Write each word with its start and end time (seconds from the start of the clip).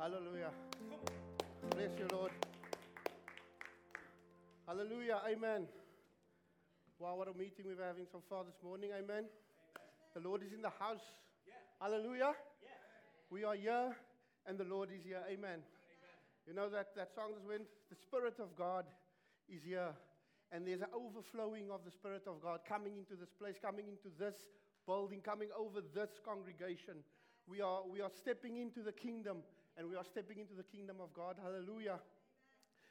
Hallelujah. 0.00 0.48
Bless 1.76 1.90
you, 1.98 2.08
Lord. 2.10 2.32
Hallelujah. 4.66 5.20
Amen. 5.28 5.66
Wow, 6.98 7.16
what 7.16 7.28
a 7.28 7.36
meeting 7.36 7.66
we're 7.68 7.84
having 7.84 8.06
so 8.10 8.22
far 8.26 8.44
this 8.44 8.56
morning. 8.64 8.92
Amen. 8.96 9.24
The 10.14 10.20
Lord 10.20 10.42
is 10.42 10.54
in 10.54 10.62
the 10.62 10.70
house. 10.70 11.04
Hallelujah. 11.78 12.32
We 13.28 13.44
are 13.44 13.54
here 13.54 13.94
and 14.46 14.56
the 14.56 14.64
Lord 14.64 14.88
is 14.90 15.04
here. 15.04 15.20
Amen. 15.30 15.58
You 16.48 16.54
know 16.54 16.70
that, 16.70 16.96
that 16.96 17.14
song 17.14 17.32
just 17.34 17.46
went, 17.46 17.64
The 17.90 17.96
Spirit 17.96 18.40
of 18.40 18.56
God 18.56 18.86
is 19.50 19.60
here. 19.62 19.92
And 20.50 20.66
there's 20.66 20.80
an 20.80 20.96
overflowing 20.96 21.70
of 21.70 21.84
the 21.84 21.90
Spirit 21.90 22.22
of 22.26 22.40
God 22.40 22.60
coming 22.66 22.96
into 22.96 23.20
this 23.20 23.34
place, 23.38 23.56
coming 23.60 23.84
into 23.86 24.08
this 24.18 24.48
building, 24.86 25.20
coming 25.20 25.50
over 25.54 25.82
this 25.94 26.08
congregation. 26.24 27.04
We 27.46 27.60
are, 27.60 27.82
we 27.86 28.00
are 28.00 28.10
stepping 28.16 28.56
into 28.56 28.80
the 28.80 28.92
kingdom 28.92 29.42
and 29.80 29.88
we 29.88 29.96
are 29.96 30.04
stepping 30.04 30.36
into 30.36 30.52
the 30.52 30.68
kingdom 30.68 31.00
of 31.00 31.08
God. 31.16 31.40
Hallelujah. 31.40 31.96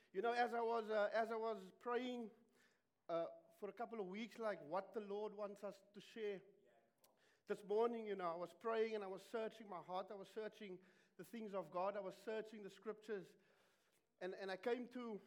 You 0.09 0.25
know, 0.25 0.33
as 0.33 0.57
I 0.57 0.61
was, 0.65 0.89
uh, 0.89 1.13
as 1.13 1.29
I 1.29 1.37
was 1.37 1.61
praying 1.85 2.33
uh, 3.05 3.29
for 3.61 3.69
a 3.69 3.71
couple 3.77 4.01
of 4.01 4.07
weeks, 4.09 4.41
like 4.41 4.57
what 4.67 4.89
the 4.97 5.05
Lord 5.05 5.37
wants 5.37 5.63
us 5.63 5.77
to 5.93 6.01
share. 6.01 6.41
This 7.45 7.61
morning, 7.69 8.09
you 8.09 8.17
know, 8.17 8.33
I 8.33 8.37
was 8.41 8.49
praying 8.57 8.95
and 8.95 9.03
I 9.03 9.07
was 9.07 9.21
searching 9.31 9.69
my 9.69 9.85
heart. 9.85 10.07
I 10.09 10.17
was 10.17 10.33
searching 10.33 10.81
the 11.21 11.25
things 11.29 11.53
of 11.53 11.69
God. 11.69 11.93
I 11.93 12.01
was 12.01 12.17
searching 12.25 12.65
the 12.65 12.73
scriptures. 12.73 13.29
And, 14.25 14.33
and 14.41 14.49
I 14.49 14.57
came 14.57 14.89
to 14.97 15.21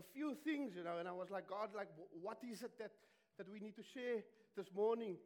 a 0.00 0.04
few 0.16 0.32
things, 0.48 0.72
you 0.72 0.84
know, 0.84 0.96
and 0.96 1.06
I 1.06 1.12
was 1.12 1.28
like, 1.28 1.44
God, 1.44 1.76
like, 1.76 1.92
what 2.24 2.38
is 2.40 2.62
it 2.62 2.72
that, 2.80 2.92
that 3.36 3.52
we 3.52 3.60
need 3.60 3.76
to 3.76 3.84
share 3.84 4.24
this 4.56 4.72
morning? 4.74 5.16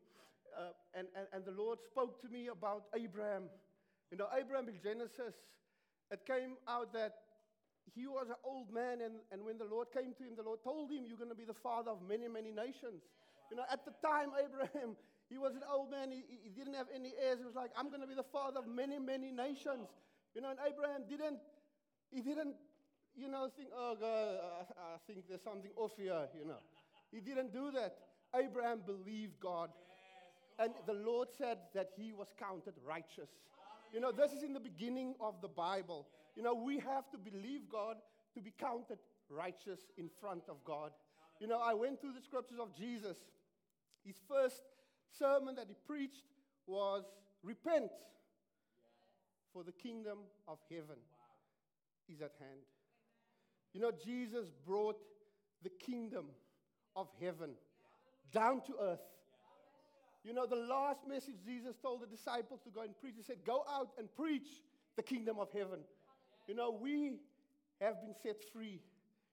Uh, 0.50 0.74
and, 0.98 1.06
and, 1.14 1.26
and 1.30 1.44
the 1.46 1.54
Lord 1.54 1.78
spoke 1.86 2.20
to 2.22 2.28
me 2.28 2.48
about 2.50 2.90
Abraham. 2.90 3.46
You 4.10 4.16
know, 4.16 4.28
Abraham 4.32 4.68
in 4.68 4.80
Genesis, 4.82 5.36
it 6.10 6.20
came 6.26 6.56
out 6.66 6.92
that 6.94 7.28
he 7.94 8.06
was 8.06 8.28
an 8.28 8.40
old 8.44 8.72
man, 8.72 9.00
and, 9.00 9.20
and 9.32 9.44
when 9.44 9.58
the 9.58 9.64
Lord 9.64 9.88
came 9.92 10.12
to 10.16 10.22
him, 10.22 10.36
the 10.36 10.42
Lord 10.42 10.62
told 10.62 10.90
him, 10.90 11.04
You're 11.06 11.20
going 11.20 11.32
to 11.32 11.38
be 11.38 11.44
the 11.44 11.56
father 11.56 11.90
of 11.90 12.00
many, 12.06 12.28
many 12.28 12.52
nations. 12.52 13.04
You 13.50 13.56
know, 13.56 13.64
at 13.70 13.84
the 13.84 13.92
time, 14.04 14.30
Abraham, 14.36 14.96
he 15.32 15.38
was 15.38 15.54
an 15.56 15.64
old 15.68 15.90
man, 15.90 16.12
he, 16.12 16.24
he 16.28 16.50
didn't 16.50 16.74
have 16.74 16.88
any 16.94 17.12
heirs. 17.16 17.38
He 17.38 17.44
was 17.44 17.56
like, 17.56 17.70
I'm 17.76 17.88
going 17.88 18.00
to 18.00 18.06
be 18.06 18.14
the 18.14 18.28
father 18.28 18.60
of 18.60 18.68
many, 18.68 18.98
many 18.98 19.30
nations. 19.30 19.88
You 20.34 20.42
know, 20.42 20.50
and 20.50 20.58
Abraham 20.60 21.04
didn't, 21.08 21.40
he 22.10 22.20
didn't, 22.20 22.56
you 23.16 23.28
know, 23.28 23.48
think, 23.56 23.68
Oh, 23.74 23.96
God, 23.98 24.40
I, 24.40 24.96
I 24.96 24.98
think 25.06 25.24
there's 25.28 25.44
something 25.44 25.72
off 25.76 25.92
here, 25.96 26.28
you 26.36 26.46
know. 26.46 26.60
He 27.10 27.20
didn't 27.20 27.52
do 27.52 27.70
that. 27.72 27.96
Abraham 28.34 28.80
believed 28.84 29.40
God. 29.40 29.70
And 30.58 30.72
the 30.86 30.92
Lord 30.92 31.28
said 31.38 31.58
that 31.74 31.90
he 31.96 32.12
was 32.12 32.28
counted 32.38 32.74
righteous. 32.86 33.30
You 33.92 34.00
know, 34.00 34.12
this 34.12 34.32
is 34.32 34.42
in 34.42 34.52
the 34.52 34.60
beginning 34.60 35.14
of 35.20 35.40
the 35.40 35.48
Bible. 35.48 36.08
You 36.36 36.42
know, 36.42 36.54
we 36.54 36.78
have 36.78 37.10
to 37.10 37.18
believe 37.18 37.62
God 37.70 37.96
to 38.34 38.40
be 38.40 38.52
counted 38.58 38.98
righteous 39.28 39.80
in 39.96 40.08
front 40.20 40.42
of 40.48 40.62
God. 40.64 40.92
You 41.40 41.46
know, 41.46 41.60
I 41.60 41.74
went 41.74 42.00
through 42.00 42.12
the 42.12 42.20
scriptures 42.20 42.58
of 42.60 42.74
Jesus. 42.76 43.16
His 44.04 44.16
first 44.28 44.62
sermon 45.18 45.54
that 45.56 45.66
he 45.68 45.74
preached 45.86 46.24
was 46.66 47.04
repent, 47.42 47.90
for 49.52 49.64
the 49.64 49.72
kingdom 49.72 50.18
of 50.46 50.58
heaven 50.70 50.96
is 52.08 52.20
at 52.20 52.32
hand. 52.38 52.60
You 53.72 53.80
know, 53.80 53.92
Jesus 54.04 54.50
brought 54.66 54.98
the 55.62 55.70
kingdom 55.70 56.26
of 56.96 57.08
heaven 57.20 57.50
down 58.32 58.60
to 58.66 58.74
earth. 58.80 59.00
You 60.28 60.34
know, 60.34 60.44
the 60.44 60.56
last 60.56 61.08
message 61.08 61.36
Jesus 61.42 61.74
told 61.80 62.02
the 62.02 62.06
disciples 62.06 62.60
to 62.64 62.70
go 62.70 62.82
and 62.82 62.94
preach, 63.00 63.14
he 63.16 63.22
said, 63.22 63.38
Go 63.46 63.64
out 63.66 63.92
and 63.96 64.14
preach 64.14 64.60
the 64.94 65.02
kingdom 65.02 65.38
of 65.38 65.48
heaven. 65.50 65.78
You 66.46 66.54
know, 66.54 66.70
we 66.70 67.14
have 67.80 68.02
been 68.02 68.14
set 68.22 68.36
free. 68.52 68.78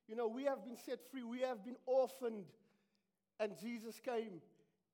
You 0.08 0.16
know, 0.16 0.26
we 0.26 0.46
have 0.46 0.64
been 0.64 0.78
set 0.78 1.00
free. 1.12 1.22
We 1.22 1.42
have 1.42 1.66
been 1.66 1.76
orphaned. 1.86 2.46
And 3.42 3.60
Jesus 3.60 4.00
came 4.00 4.40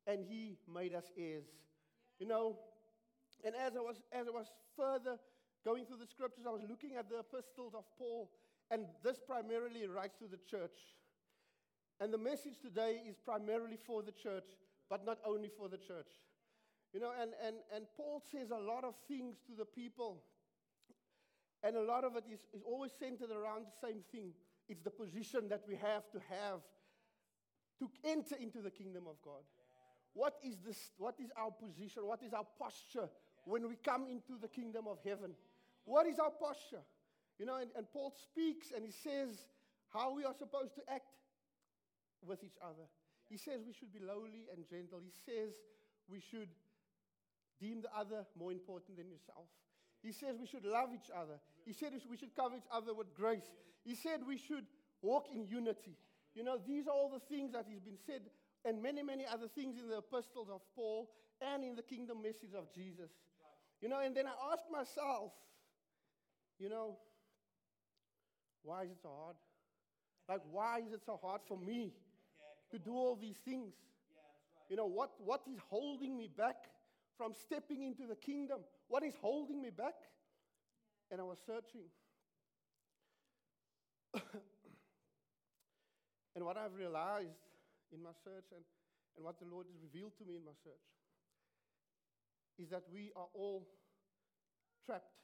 and 0.07 0.25
he 0.27 0.57
made 0.73 0.95
us 0.95 1.05
heirs. 1.15 1.45
You 2.19 2.25
know, 2.25 2.57
and 3.45 3.53
as 3.55 3.75
I 3.75 3.81
was 3.81 3.97
as 4.11 4.25
I 4.27 4.31
was 4.31 4.47
further 4.75 5.19
going 5.63 5.85
through 5.85 5.97
the 5.97 6.07
scriptures, 6.07 6.45
I 6.47 6.51
was 6.51 6.63
looking 6.67 6.95
at 6.97 7.09
the 7.09 7.19
epistles 7.19 7.75
of 7.75 7.83
Paul, 7.99 8.31
and 8.71 8.85
this 9.03 9.19
primarily 9.19 9.85
writes 9.87 10.17
to 10.17 10.25
the 10.25 10.39
church. 10.49 10.79
And 11.99 12.11
the 12.11 12.17
message 12.17 12.57
today 12.59 13.03
is 13.07 13.17
primarily 13.23 13.77
for 13.85 14.01
the 14.01 14.11
church, 14.11 14.49
but 14.91 15.05
not 15.05 15.19
only 15.25 15.47
for 15.47 15.69
the 15.69 15.77
church. 15.77 16.11
You 16.93 16.99
know, 16.99 17.11
and, 17.19 17.31
and, 17.47 17.55
and 17.73 17.85
Paul 17.95 18.21
says 18.29 18.51
a 18.51 18.59
lot 18.59 18.83
of 18.83 18.95
things 19.07 19.37
to 19.47 19.55
the 19.57 19.63
people, 19.63 20.21
and 21.63 21.77
a 21.77 21.81
lot 21.81 22.03
of 22.03 22.17
it 22.17 22.25
is, 22.29 22.41
is 22.53 22.61
always 22.65 22.91
centered 22.99 23.31
around 23.31 23.65
the 23.65 23.87
same 23.87 24.01
thing. 24.11 24.33
It's 24.67 24.81
the 24.81 24.91
position 24.91 25.47
that 25.47 25.61
we 25.65 25.75
have 25.75 26.11
to 26.11 26.19
have 26.29 26.59
to 27.79 27.89
enter 28.03 28.35
into 28.35 28.61
the 28.61 28.69
kingdom 28.69 29.05
of 29.07 29.15
God. 29.23 29.43
What 30.13 30.33
is, 30.43 30.57
this, 30.65 30.91
what 30.97 31.15
is 31.23 31.29
our 31.37 31.51
position? 31.51 32.03
What 32.05 32.21
is 32.21 32.33
our 32.33 32.45
posture 32.59 33.07
when 33.45 33.69
we 33.69 33.77
come 33.77 34.07
into 34.11 34.37
the 34.41 34.49
kingdom 34.49 34.87
of 34.89 34.97
heaven? 35.05 35.31
What 35.85 36.05
is 36.05 36.19
our 36.19 36.31
posture? 36.31 36.83
You 37.39 37.45
know, 37.45 37.55
and, 37.55 37.71
and 37.77 37.89
Paul 37.93 38.13
speaks 38.21 38.73
and 38.75 38.83
he 38.83 38.91
says 38.91 39.45
how 39.93 40.13
we 40.13 40.25
are 40.25 40.33
supposed 40.37 40.75
to 40.75 40.81
act 40.89 41.15
with 42.27 42.43
each 42.43 42.57
other. 42.61 42.87
He 43.31 43.37
says 43.37 43.63
we 43.65 43.71
should 43.71 43.93
be 43.93 44.03
lowly 44.03 44.51
and 44.51 44.67
gentle. 44.67 44.99
He 44.99 45.15
says 45.23 45.55
we 46.11 46.19
should 46.19 46.49
deem 47.61 47.81
the 47.81 47.87
other 47.95 48.27
more 48.37 48.51
important 48.51 48.97
than 48.97 49.07
yourself. 49.07 49.47
He 50.03 50.11
says 50.11 50.35
we 50.37 50.47
should 50.47 50.65
love 50.65 50.89
each 50.93 51.09
other. 51.15 51.39
He 51.65 51.71
said 51.71 51.93
we 52.09 52.17
should 52.17 52.35
cover 52.35 52.57
each 52.57 52.67
other 52.69 52.93
with 52.93 53.15
grace. 53.15 53.47
He 53.85 53.95
said 53.95 54.19
we 54.27 54.37
should 54.37 54.65
walk 55.01 55.27
in 55.33 55.47
unity. 55.47 55.95
You 56.35 56.43
know, 56.43 56.57
these 56.67 56.87
are 56.87 56.93
all 56.93 57.09
the 57.09 57.23
things 57.33 57.53
that 57.53 57.65
he's 57.69 57.79
been 57.79 57.97
said, 58.05 58.21
and 58.65 58.83
many, 58.83 59.01
many 59.01 59.25
other 59.25 59.47
things 59.47 59.79
in 59.79 59.87
the 59.87 59.99
epistles 59.99 60.49
of 60.51 60.59
Paul 60.75 61.07
and 61.39 61.63
in 61.63 61.75
the 61.75 61.83
kingdom 61.83 62.21
message 62.21 62.53
of 62.53 62.73
Jesus. 62.75 63.11
You 63.79 63.87
know, 63.87 63.99
and 63.99 64.13
then 64.13 64.27
I 64.27 64.35
asked 64.51 64.69
myself, 64.69 65.31
you 66.59 66.67
know, 66.67 66.97
why 68.63 68.83
is 68.83 68.91
it 68.91 68.97
so 69.01 69.09
hard? 69.23 69.35
Like, 70.27 70.41
why 70.51 70.79
is 70.79 70.91
it 70.91 71.01
so 71.05 71.17
hard 71.21 71.41
for 71.47 71.57
me 71.57 71.93
to 72.71 72.79
do 72.79 72.93
all 72.93 73.17
these 73.19 73.37
things? 73.37 73.73
You 74.69 74.77
know, 74.77 74.85
what, 74.85 75.11
what 75.23 75.41
is 75.51 75.59
holding 75.69 76.17
me 76.17 76.29
back 76.35 76.55
from 77.17 77.33
stepping 77.35 77.83
into 77.83 78.07
the 78.07 78.15
kingdom? 78.15 78.59
What 78.87 79.03
is 79.03 79.13
holding 79.21 79.61
me 79.61 79.69
back? 79.69 79.95
And 81.11 81.19
I 81.19 81.23
was 81.23 81.37
searching. 81.45 81.83
and 86.35 86.45
what 86.45 86.57
I've 86.57 86.73
realized 86.73 87.35
in 87.93 88.01
my 88.01 88.11
search 88.23 88.45
and, 88.55 88.63
and 89.17 89.25
what 89.25 89.39
the 89.39 89.45
Lord 89.45 89.67
has 89.67 89.75
revealed 89.81 90.13
to 90.19 90.25
me 90.25 90.35
in 90.35 90.45
my 90.45 90.55
search 90.63 90.87
is 92.57 92.69
that 92.69 92.83
we 92.93 93.11
are 93.15 93.27
all 93.33 93.67
trapped. 94.85 95.19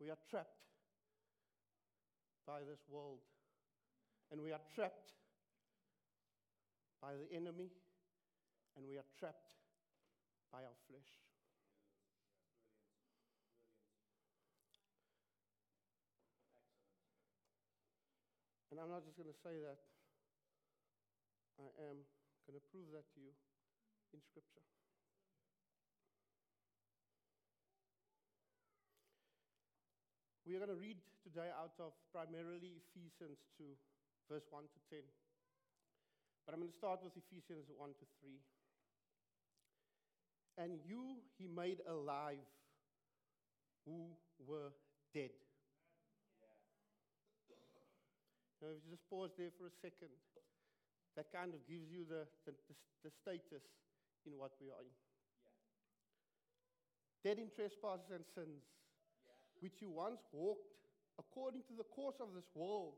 We 0.00 0.10
are 0.10 0.18
trapped 0.28 0.60
by 2.46 2.60
this 2.60 2.80
world. 2.88 3.20
And 4.30 4.40
we 4.42 4.52
are 4.52 4.60
trapped 4.74 5.12
by 7.00 7.14
the 7.14 7.28
enemy. 7.34 7.70
And 8.76 8.84
we 8.86 8.96
are 8.98 9.08
trapped 9.18 9.52
by 10.52 10.60
our 10.60 10.78
flesh. 10.88 11.10
And 18.70 18.76
I'm 18.84 18.92
not 18.92 19.08
just 19.08 19.16
going 19.16 19.32
to 19.32 19.40
say 19.40 19.56
that. 19.64 19.80
I 21.56 21.64
am 21.88 22.04
going 22.44 22.60
to 22.60 22.64
prove 22.68 22.92
that 22.92 23.08
to 23.16 23.18
you 23.24 23.32
in 24.12 24.20
Scripture. 24.20 24.60
We 30.44 30.54
are 30.54 30.60
going 30.60 30.70
to 30.70 30.76
read 30.76 31.00
today 31.24 31.48
out 31.56 31.72
of 31.80 31.96
primarily 32.12 32.76
Ephesians 32.78 33.40
2, 33.56 33.64
verse 34.28 34.44
1 34.52 34.62
to 34.62 34.78
10. 34.92 35.02
But 36.46 36.54
I'm 36.54 36.62
going 36.62 36.70
to 36.70 36.78
start 36.78 37.02
with 37.02 37.18
Ephesians 37.18 37.66
1 37.74 37.90
to 37.98 38.06
3. 38.22 38.30
And 40.62 40.78
you 40.86 41.18
he 41.36 41.50
made 41.50 41.82
alive 41.90 42.46
who 43.84 44.14
were 44.46 44.70
dead. 45.12 45.34
Now, 48.62 48.72
if 48.72 48.80
you 48.86 48.94
just 48.94 49.04
pause 49.10 49.34
there 49.36 49.50
for 49.58 49.66
a 49.66 49.74
second, 49.82 50.14
that 51.18 51.34
kind 51.34 51.52
of 51.52 51.60
gives 51.66 51.90
you 51.90 52.06
the, 52.08 52.24
the, 52.46 52.54
the, 52.70 52.74
the 53.04 53.10
status 53.10 53.66
in 54.24 54.38
what 54.38 54.54
we 54.62 54.70
are 54.70 54.80
in. 54.86 54.96
Dead 57.26 57.42
in 57.42 57.50
trespasses 57.52 58.14
and 58.14 58.24
sins, 58.32 58.62
which 59.60 59.82
you 59.82 59.90
once 59.90 60.22
walked 60.32 60.72
according 61.18 61.66
to 61.68 61.74
the 61.76 61.84
course 61.84 62.16
of 62.20 62.32
this 62.32 62.48
world, 62.54 62.96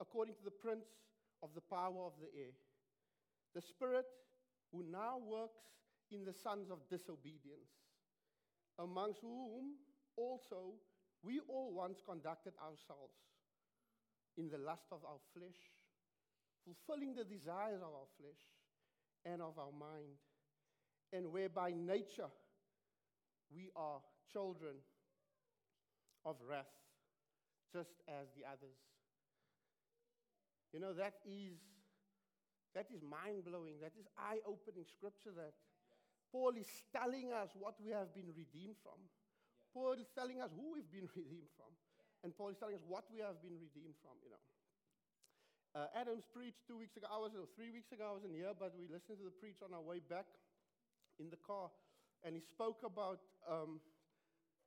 according 0.00 0.34
to 0.34 0.44
the 0.44 0.50
prince 0.50 0.88
of 1.42 1.50
the 1.54 1.60
power 1.60 2.06
of 2.06 2.12
the 2.20 2.28
air, 2.38 2.52
the 3.54 3.60
spirit 3.60 4.06
who 4.72 4.84
now 4.90 5.18
works 5.18 5.60
in 6.10 6.24
the 6.24 6.32
sons 6.32 6.70
of 6.70 6.78
disobedience, 6.88 7.70
amongst 8.78 9.20
whom 9.20 9.76
also, 10.16 10.74
we 11.22 11.40
all 11.48 11.72
once 11.72 12.00
conducted 12.06 12.52
ourselves 12.60 13.16
in 14.36 14.48
the 14.48 14.58
lust 14.58 14.86
of 14.92 15.04
our 15.04 15.20
flesh, 15.34 15.60
fulfilling 16.64 17.14
the 17.14 17.24
desires 17.24 17.80
of 17.80 17.88
our 17.88 18.10
flesh 18.18 18.42
and 19.24 19.42
of 19.42 19.58
our 19.58 19.72
mind, 19.72 20.16
and 21.12 21.32
where 21.32 21.48
by 21.48 21.72
nature 21.72 22.30
we 23.54 23.70
are 23.76 24.00
children 24.32 24.76
of 26.24 26.36
wrath, 26.48 26.72
just 27.72 27.94
as 28.08 28.28
the 28.36 28.44
others. 28.46 28.89
You 30.72 30.78
know, 30.78 30.94
that 30.94 31.18
is, 31.26 31.58
that 32.74 32.86
is 32.94 33.02
mind 33.02 33.42
blowing. 33.42 33.82
That 33.82 33.92
is 33.98 34.06
eye 34.14 34.38
opening 34.46 34.86
scripture 34.86 35.34
that 35.34 35.54
Paul 36.30 36.54
is 36.54 36.70
telling 36.94 37.34
us 37.34 37.50
what 37.58 37.74
we 37.82 37.90
have 37.90 38.14
been 38.14 38.30
redeemed 38.30 38.78
from. 38.78 38.98
Paul 39.74 39.98
is 39.98 40.10
telling 40.14 40.38
us 40.38 40.50
who 40.54 40.78
we've 40.78 40.90
been 40.90 41.10
redeemed 41.18 41.50
from. 41.58 41.70
And 42.22 42.36
Paul 42.36 42.54
is 42.54 42.58
telling 42.58 42.78
us 42.78 42.84
what 42.86 43.10
we 43.10 43.18
have 43.24 43.42
been 43.42 43.58
redeemed 43.58 43.98
from, 43.98 44.14
you 44.22 44.30
know. 44.30 44.42
Uh, 45.70 45.86
Adams 45.94 46.26
preached 46.26 46.66
two 46.66 46.78
weeks 46.78 46.98
ago. 46.98 47.06
I 47.06 47.18
was, 47.18 47.30
uh, 47.34 47.46
three 47.54 47.70
weeks 47.70 47.94
ago, 47.94 48.10
I 48.10 48.14
wasn't 48.18 48.34
here, 48.34 48.50
but 48.58 48.74
we 48.74 48.90
listened 48.90 49.22
to 49.22 49.26
the 49.30 49.34
preach 49.38 49.62
on 49.62 49.70
our 49.70 49.82
way 49.82 50.02
back 50.02 50.26
in 51.18 51.30
the 51.30 51.38
car. 51.38 51.70
And 52.26 52.34
he 52.34 52.42
spoke 52.42 52.82
about, 52.82 53.22
um, 53.46 53.78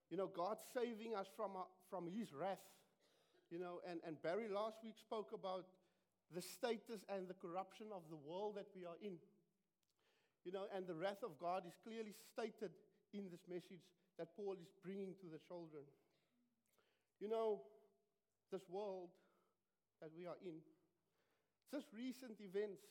you 0.10 0.16
know, 0.16 0.28
God 0.28 0.58
saving 0.74 1.16
us 1.16 1.28
from, 1.36 1.60
uh, 1.60 1.68
from 1.92 2.08
his 2.08 2.32
wrath. 2.32 2.64
You 3.52 3.60
know, 3.60 3.84
and, 3.86 4.00
and 4.08 4.16
Barry 4.24 4.48
last 4.48 4.80
week 4.82 4.96
spoke 4.98 5.30
about 5.36 5.68
the 6.34 6.42
status 6.42 7.06
and 7.10 7.28
the 7.28 7.38
corruption 7.38 7.88
of 7.94 8.02
the 8.10 8.18
world 8.18 8.56
that 8.58 8.68
we 8.76 8.86
are 8.86 8.98
in. 9.02 9.18
You 10.46 10.52
know, 10.52 10.66
and 10.76 10.86
the 10.86 10.96
wrath 10.96 11.24
of 11.24 11.40
God 11.40 11.64
is 11.66 11.78
clearly 11.86 12.14
stated 12.34 12.76
in 13.14 13.30
this 13.32 13.46
message 13.48 13.86
that 14.18 14.36
Paul 14.36 14.58
is 14.60 14.70
bringing 14.84 15.16
to 15.22 15.28
the 15.32 15.40
children. 15.48 15.88
You 17.22 17.30
know, 17.30 17.62
this 18.52 18.68
world 18.68 19.10
that 20.02 20.12
we 20.12 20.28
are 20.28 20.38
in, 20.44 20.60
just 21.72 21.88
recent 21.96 22.38
events 22.44 22.84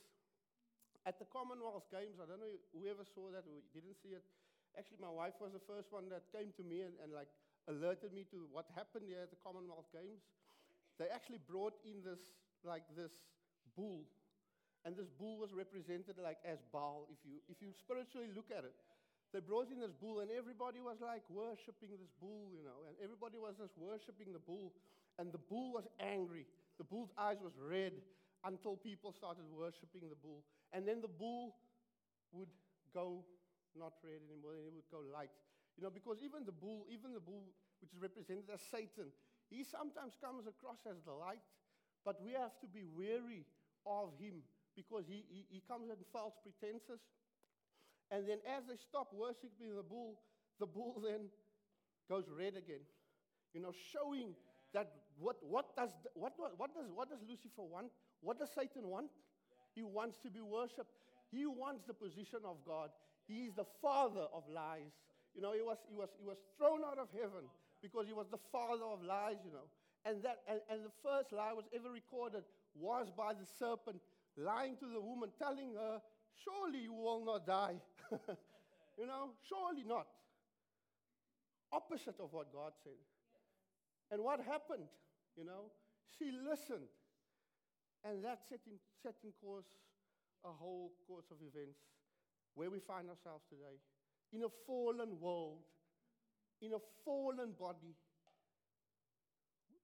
at 1.04 1.18
the 1.18 1.26
Commonwealth 1.28 1.90
Games, 1.90 2.22
I 2.22 2.26
don't 2.30 2.40
know 2.40 2.56
whoever 2.72 3.02
saw 3.02 3.30
that 3.34 3.42
or 3.44 3.58
didn't 3.74 3.98
see 3.98 4.14
it. 4.14 4.22
Actually, 4.78 5.02
my 5.02 5.10
wife 5.10 5.36
was 5.42 5.52
the 5.52 5.62
first 5.62 5.92
one 5.92 6.08
that 6.08 6.30
came 6.32 6.54
to 6.56 6.64
me 6.64 6.86
and, 6.86 6.94
and 7.02 7.12
like 7.12 7.28
alerted 7.68 8.14
me 8.14 8.24
to 8.30 8.48
what 8.48 8.70
happened 8.72 9.04
here 9.04 9.20
at 9.20 9.30
the 9.30 9.40
Commonwealth 9.42 9.90
Games. 9.92 10.24
They 10.96 11.10
actually 11.10 11.42
brought 11.42 11.74
in 11.84 12.00
this, 12.06 12.22
like 12.64 12.86
this 12.96 13.12
bull. 13.76 14.04
And 14.84 14.98
this 14.98 15.06
bull 15.14 15.38
was 15.38 15.54
represented 15.54 16.18
like 16.18 16.42
as 16.42 16.58
Baal, 16.74 17.06
if 17.10 17.22
you, 17.22 17.38
if 17.46 17.62
you 17.62 17.70
spiritually 17.70 18.30
look 18.34 18.50
at 18.50 18.66
it. 18.66 18.74
They 19.32 19.40
brought 19.40 19.72
in 19.72 19.80
this 19.80 19.96
bull, 19.96 20.20
and 20.20 20.28
everybody 20.28 20.84
was 20.84 21.00
like 21.00 21.24
worshiping 21.32 21.88
this 21.96 22.12
bull, 22.20 22.52
you 22.52 22.60
know, 22.60 22.84
and 22.84 22.92
everybody 23.00 23.40
was 23.40 23.56
just 23.56 23.72
worshiping 23.80 24.28
the 24.36 24.42
bull. 24.44 24.76
And 25.16 25.32
the 25.32 25.40
bull 25.40 25.72
was 25.72 25.88
angry. 25.96 26.44
The 26.76 26.84
bull's 26.84 27.08
eyes 27.16 27.40
was 27.40 27.56
red 27.56 27.96
until 28.44 28.76
people 28.76 29.14
started 29.16 29.48
worshiping 29.48 30.12
the 30.12 30.20
bull. 30.20 30.44
And 30.76 30.84
then 30.84 31.00
the 31.00 31.08
bull 31.08 31.56
would 32.36 32.52
go 32.92 33.24
not 33.72 33.96
red 34.04 34.20
anymore, 34.28 34.52
and 34.60 34.68
it 34.68 34.74
would 34.76 34.90
go 34.92 35.00
light. 35.08 35.32
You 35.80 35.88
know, 35.88 35.92
because 35.92 36.20
even 36.20 36.44
the 36.44 36.52
bull, 36.52 36.84
even 36.92 37.16
the 37.16 37.24
bull, 37.24 37.48
which 37.80 37.92
is 37.96 38.00
represented 38.00 38.52
as 38.52 38.60
Satan, 38.68 39.08
he 39.48 39.64
sometimes 39.64 40.12
comes 40.20 40.44
across 40.44 40.84
as 40.84 41.00
the 41.08 41.16
light, 41.16 41.44
but 42.04 42.20
we 42.20 42.36
have 42.36 42.52
to 42.60 42.68
be 42.68 42.84
wary 42.84 43.48
of 43.86 44.10
him 44.18 44.42
because 44.76 45.04
he, 45.06 45.24
he, 45.28 45.46
he 45.50 45.62
comes 45.68 45.90
in 45.90 45.96
false 46.12 46.34
pretenses. 46.42 47.00
And 48.10 48.28
then 48.28 48.38
as 48.44 48.64
they 48.68 48.76
stop 48.76 49.08
worshiping 49.12 49.76
the 49.76 49.82
bull, 49.82 50.20
the 50.60 50.66
bull 50.66 51.00
then 51.04 51.28
goes 52.08 52.24
red 52.28 52.56
again. 52.56 52.84
You 53.54 53.60
know, 53.60 53.72
showing 53.92 54.34
that 54.72 54.92
what, 55.18 55.36
what, 55.42 55.76
does, 55.76 55.90
what, 56.14 56.32
what, 56.36 56.74
does, 56.74 56.88
what 56.94 57.08
does 57.10 57.20
Lucifer 57.28 57.62
want? 57.62 57.88
What 58.20 58.38
does 58.38 58.48
Satan 58.54 58.88
want? 58.88 59.10
He 59.74 59.82
wants 59.82 60.18
to 60.24 60.30
be 60.30 60.40
worshipped. 60.40 60.92
He 61.30 61.46
wants 61.46 61.84
the 61.86 61.94
position 61.94 62.40
of 62.44 62.56
God. 62.66 62.90
He 63.26 63.48
is 63.48 63.54
the 63.54 63.68
father 63.80 64.28
of 64.32 64.44
lies. 64.52 64.92
You 65.34 65.40
know, 65.40 65.52
he 65.52 65.62
was, 65.62 65.78
he 65.88 65.96
was, 65.96 66.08
he 66.20 66.26
was 66.26 66.36
thrown 66.58 66.84
out 66.84 66.98
of 66.98 67.08
heaven 67.12 67.48
because 67.80 68.06
he 68.06 68.12
was 68.12 68.26
the 68.30 68.40
father 68.52 68.84
of 68.84 69.02
lies, 69.02 69.40
you 69.44 69.52
know. 69.52 69.64
And, 70.04 70.22
that, 70.24 70.44
and, 70.48 70.60
and 70.68 70.84
the 70.84 70.92
first 71.00 71.32
lie 71.32 71.52
was 71.52 71.64
ever 71.72 71.88
recorded 71.88 72.44
was 72.74 73.10
by 73.16 73.32
the 73.34 73.46
serpent 73.58 74.00
lying 74.36 74.76
to 74.76 74.86
the 74.86 75.00
woman, 75.00 75.30
telling 75.38 75.74
her, 75.74 76.00
Surely 76.44 76.80
you 76.80 76.92
will 76.92 77.24
not 77.24 77.46
die. 77.46 77.76
you 78.98 79.06
know, 79.06 79.30
surely 79.48 79.84
not. 79.86 80.06
Opposite 81.72 82.16
of 82.20 82.32
what 82.32 82.52
God 82.52 82.72
said. 82.82 82.98
And 84.10 84.22
what 84.22 84.40
happened? 84.40 84.88
You 85.36 85.44
know, 85.44 85.70
she 86.18 86.30
listened. 86.32 86.88
And 88.04 88.24
that 88.24 88.40
set 88.48 88.60
in, 88.66 88.78
set 89.02 89.14
in 89.22 89.30
course 89.40 89.68
a 90.44 90.50
whole 90.50 90.92
course 91.06 91.26
of 91.30 91.36
events 91.38 91.78
where 92.54 92.70
we 92.70 92.80
find 92.80 93.08
ourselves 93.08 93.44
today. 93.48 93.78
In 94.32 94.42
a 94.42 94.52
fallen 94.66 95.20
world, 95.20 95.60
in 96.60 96.72
a 96.72 96.82
fallen 97.04 97.52
body, 97.58 97.94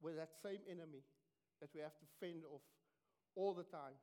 with 0.02 0.16
that 0.16 0.30
same 0.42 0.60
enemy 0.70 1.02
that 1.60 1.70
we 1.74 1.80
have 1.80 1.96
to 1.98 2.06
fend 2.20 2.44
off 2.52 2.62
all 3.34 3.54
the 3.54 3.64
time. 3.64 3.96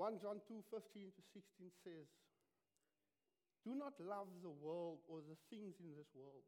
1 0.00 0.16
John 0.16 0.40
2 0.48 0.64
15 0.72 1.12
to 1.12 1.22
16 1.36 1.70
says, 1.84 2.08
Do 3.66 3.76
not 3.76 3.92
love 4.00 4.32
the 4.40 4.48
world 4.48 5.04
or 5.04 5.20
the 5.20 5.36
things 5.52 5.76
in 5.76 5.92
this 5.92 6.08
world. 6.16 6.46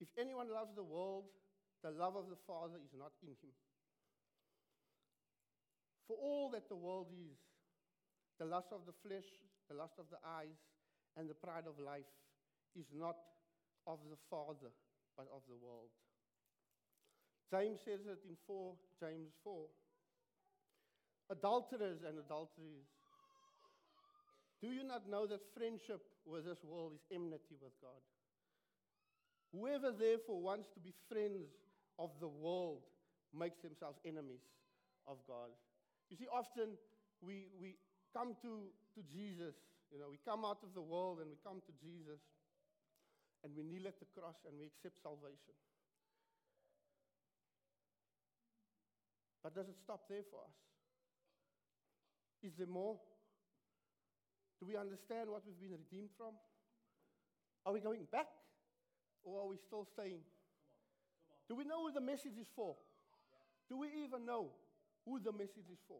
If 0.00 0.08
anyone 0.16 0.48
loves 0.48 0.72
the 0.74 0.82
world, 0.82 1.28
the 1.84 1.92
love 1.92 2.16
of 2.16 2.32
the 2.32 2.40
Father 2.46 2.80
is 2.80 2.96
not 2.96 3.12
in 3.20 3.36
him. 3.44 3.54
For 6.08 6.16
all 6.16 6.50
that 6.56 6.68
the 6.68 6.80
world 6.80 7.12
is, 7.12 7.36
the 8.38 8.46
lust 8.46 8.72
of 8.72 8.88
the 8.88 8.96
flesh, 9.04 9.28
the 9.68 9.76
lust 9.76 10.00
of 10.00 10.06
the 10.10 10.18
eyes, 10.24 10.56
and 11.16 11.28
the 11.28 11.36
pride 11.36 11.68
of 11.68 11.78
life 11.78 12.08
is 12.72 12.88
not 12.94 13.20
of 13.86 13.98
the 14.08 14.18
Father, 14.30 14.72
but 15.16 15.28
of 15.28 15.42
the 15.44 15.58
world. 15.60 15.92
James 17.50 17.80
says 17.84 18.00
it 18.06 18.20
in 18.28 18.36
4, 18.46 18.74
James 19.00 19.32
4 19.44 19.66
adulterers 21.32 22.04
and 22.06 22.20
adulteries. 22.20 22.92
Do 24.60 24.68
you 24.68 24.84
not 24.84 25.08
know 25.08 25.26
that 25.26 25.40
friendship 25.56 26.04
with 26.28 26.44
this 26.44 26.62
world 26.62 26.92
is 26.94 27.02
enmity 27.10 27.56
with 27.58 27.72
God? 27.80 27.98
Whoever 29.50 29.90
therefore 29.90 30.40
wants 30.40 30.68
to 30.76 30.80
be 30.80 30.92
friends 31.08 31.50
of 31.98 32.10
the 32.20 32.28
world 32.28 32.84
makes 33.34 33.58
themselves 33.60 33.98
enemies 34.04 34.44
of 35.08 35.18
God. 35.26 35.50
You 36.08 36.16
see, 36.16 36.28
often 36.30 36.76
we, 37.20 37.48
we 37.58 37.74
come 38.12 38.36
to, 38.44 38.68
to 38.94 39.00
Jesus, 39.08 39.56
you 39.90 39.98
know, 39.98 40.08
we 40.12 40.20
come 40.24 40.44
out 40.44 40.60
of 40.62 40.76
the 40.76 40.84
world 40.84 41.18
and 41.20 41.28
we 41.28 41.36
come 41.42 41.60
to 41.64 41.72
Jesus 41.80 42.20
and 43.42 43.50
we 43.56 43.64
kneel 43.64 43.88
at 43.88 43.98
the 43.98 44.08
cross 44.14 44.36
and 44.46 44.54
we 44.56 44.68
accept 44.68 45.02
salvation. 45.02 45.56
But 49.42 49.54
does 49.54 49.68
it 49.68 49.76
stop 49.82 50.08
there 50.08 50.22
for 50.30 50.38
us? 50.40 50.54
Is 52.42 52.54
there 52.56 52.66
more? 52.66 52.98
Do 54.60 54.66
we 54.66 54.76
understand 54.76 55.30
what 55.30 55.42
we've 55.46 55.58
been 55.58 55.76
redeemed 55.78 56.10
from? 56.16 56.34
Are 57.66 57.72
we 57.72 57.80
going 57.80 58.06
back? 58.10 58.30
Or 59.24 59.42
are 59.42 59.48
we 59.48 59.56
still 59.58 59.86
staying? 59.86 60.22
Do 61.48 61.54
we 61.54 61.64
know 61.64 61.86
who 61.86 61.92
the 61.92 62.00
message 62.00 62.38
is 62.38 62.46
for? 62.54 62.76
Do 63.68 63.78
we 63.78 63.88
even 64.04 64.26
know 64.26 64.50
who 65.06 65.18
the 65.18 65.32
message 65.32 65.70
is 65.70 65.78
for? 65.86 65.98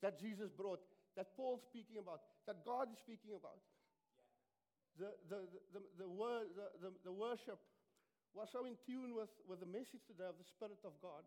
That 0.00 0.20
Jesus 0.20 0.48
brought, 0.48 0.80
that 1.16 1.36
Paul's 1.36 1.60
speaking 1.68 1.96
about, 2.00 2.20
that 2.46 2.64
God 2.64 2.88
is 2.92 2.98
speaking 2.98 3.36
about. 3.36 3.60
The, 4.98 5.12
the, 5.28 5.40
the, 5.72 5.80
the, 6.04 6.08
word, 6.08 6.52
the, 6.56 6.88
the, 6.88 6.90
the 7.04 7.12
worship 7.12 7.60
was 8.34 8.48
so 8.52 8.64
in 8.64 8.76
tune 8.84 9.16
with, 9.16 9.32
with 9.48 9.60
the 9.60 9.68
message 9.68 10.04
today 10.08 10.28
of 10.28 10.36
the 10.40 10.48
Spirit 10.48 10.80
of 10.84 10.92
God. 11.00 11.24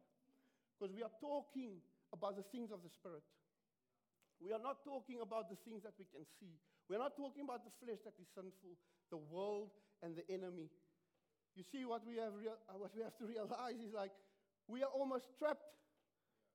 Because 0.74 0.94
we 0.94 1.04
are 1.04 1.14
talking 1.22 1.80
about 2.12 2.36
the 2.36 2.44
things 2.52 2.72
of 2.72 2.82
the 2.84 2.90
Spirit. 2.90 3.24
We 4.42 4.52
are 4.52 4.62
not 4.62 4.84
talking 4.84 5.22
about 5.22 5.50
the 5.50 5.56
things 5.64 5.84
that 5.84 5.94
we 5.98 6.06
can 6.12 6.26
see. 6.40 6.60
We're 6.90 7.00
not 7.00 7.16
talking 7.16 7.44
about 7.44 7.64
the 7.64 7.72
flesh 7.80 8.04
that 8.04 8.14
is 8.20 8.28
sinful, 8.36 8.76
the 9.10 9.18
world, 9.18 9.72
and 10.02 10.16
the 10.16 10.26
enemy. 10.28 10.68
You 11.56 11.64
see, 11.64 11.86
what 11.86 12.06
we 12.06 12.18
have, 12.18 12.34
real, 12.36 12.58
uh, 12.68 12.78
what 12.78 12.92
we 12.96 13.02
have 13.04 13.16
to 13.18 13.26
realize 13.26 13.80
is 13.80 13.94
like 13.94 14.12
we 14.68 14.84
are 14.84 14.90
almost 14.90 15.26
trapped. 15.40 15.64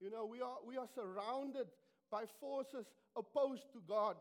You 0.00 0.10
know, 0.10 0.26
we 0.26 0.42
are, 0.42 0.58
we 0.66 0.76
are 0.76 0.87
surrounded 0.94 1.66
by 2.10 2.25
forces 2.40 2.87
opposed 3.16 3.72
to 3.72 3.80
God. 3.87 4.16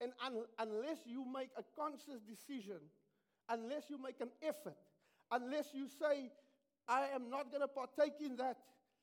And 0.00 0.12
un- 0.24 0.46
unless 0.58 0.98
you 1.04 1.24
make 1.26 1.50
a 1.56 1.64
conscious 1.76 2.22
decision, 2.22 2.78
unless 3.48 3.84
you 3.90 3.98
make 3.98 4.20
an 4.20 4.30
effort, 4.42 4.76
unless 5.30 5.66
you 5.74 5.88
say, 5.88 6.30
I 6.86 7.08
am 7.14 7.28
not 7.28 7.50
going 7.50 7.62
to 7.62 7.68
partake 7.68 8.20
in 8.24 8.36
that, 8.36 8.56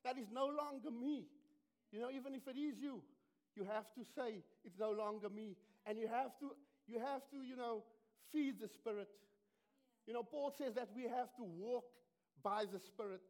that 0.06 0.18
is 0.18 0.28
no 0.32 0.46
longer 0.46 0.92
me. 0.92 1.26
You 1.92 2.00
know, 2.00 2.10
even 2.14 2.36
if 2.36 2.48
it 2.48 2.58
is 2.58 2.78
you, 2.80 3.02
you 3.56 3.66
have 3.66 3.90
to 3.96 4.06
say, 4.16 4.46
it's 4.64 4.78
no 4.80 4.92
longer 4.92 5.30
me. 5.30 5.58
And 5.86 5.98
you 5.98 6.08
have 6.08 6.38
to, 6.40 6.52
you 6.88 7.00
have 7.00 7.28
to, 7.32 7.42
you 7.42 7.58
know, 7.58 7.84
feed 8.32 8.62
the 8.62 8.68
Spirit. 8.68 9.10
You 10.06 10.14
know, 10.14 10.22
Paul 10.24 10.54
says 10.56 10.76
that 10.76 10.90
we 10.96 11.04
have 11.04 11.34
to 11.38 11.44
walk 11.44 11.86
by 12.44 12.66
the 12.72 12.80
Spirit. 12.80 13.22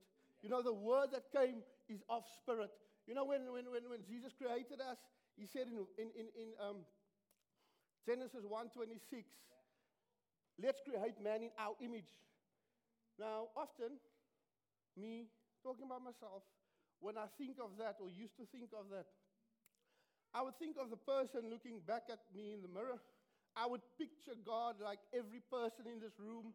You 0.41 0.49
know, 0.49 0.61
the 0.61 0.73
word 0.73 1.09
that 1.13 1.31
came 1.31 1.63
is 1.87 2.03
of 2.09 2.23
Spirit. 2.43 2.71
You 3.07 3.15
know, 3.15 3.23
when, 3.23 3.41
when, 3.53 3.71
when, 3.71 3.89
when 3.89 4.03
Jesus 4.05 4.33
created 4.35 4.81
us, 4.81 4.97
he 5.37 5.45
said 5.47 5.67
in, 5.67 5.79
in, 5.97 6.09
in, 6.19 6.27
in 6.35 6.49
um, 6.59 6.77
Genesis 8.05 8.43
1.26, 8.43 9.23
let's 10.61 10.81
create 10.83 11.21
man 11.23 11.43
in 11.43 11.49
our 11.57 11.75
image. 11.81 12.11
Now, 13.17 13.47
often, 13.55 13.95
me, 14.97 15.27
talking 15.63 15.85
about 15.85 16.03
myself, 16.03 16.43
when 16.99 17.17
I 17.17 17.27
think 17.37 17.57
of 17.61 17.77
that, 17.79 17.97
or 17.99 18.09
used 18.09 18.37
to 18.37 18.45
think 18.51 18.71
of 18.73 18.89
that, 18.91 19.05
I 20.33 20.41
would 20.41 20.57
think 20.59 20.75
of 20.75 20.89
the 20.89 20.99
person 20.99 21.47
looking 21.49 21.79
back 21.87 22.11
at 22.11 22.19
me 22.35 22.51
in 22.51 22.61
the 22.61 22.67
mirror. 22.67 22.99
I 23.55 23.67
would 23.67 23.81
picture 23.97 24.35
God 24.43 24.83
like 24.83 24.99
every 25.15 25.39
person 25.47 25.87
in 25.87 25.99
this 25.99 26.19
room 26.19 26.51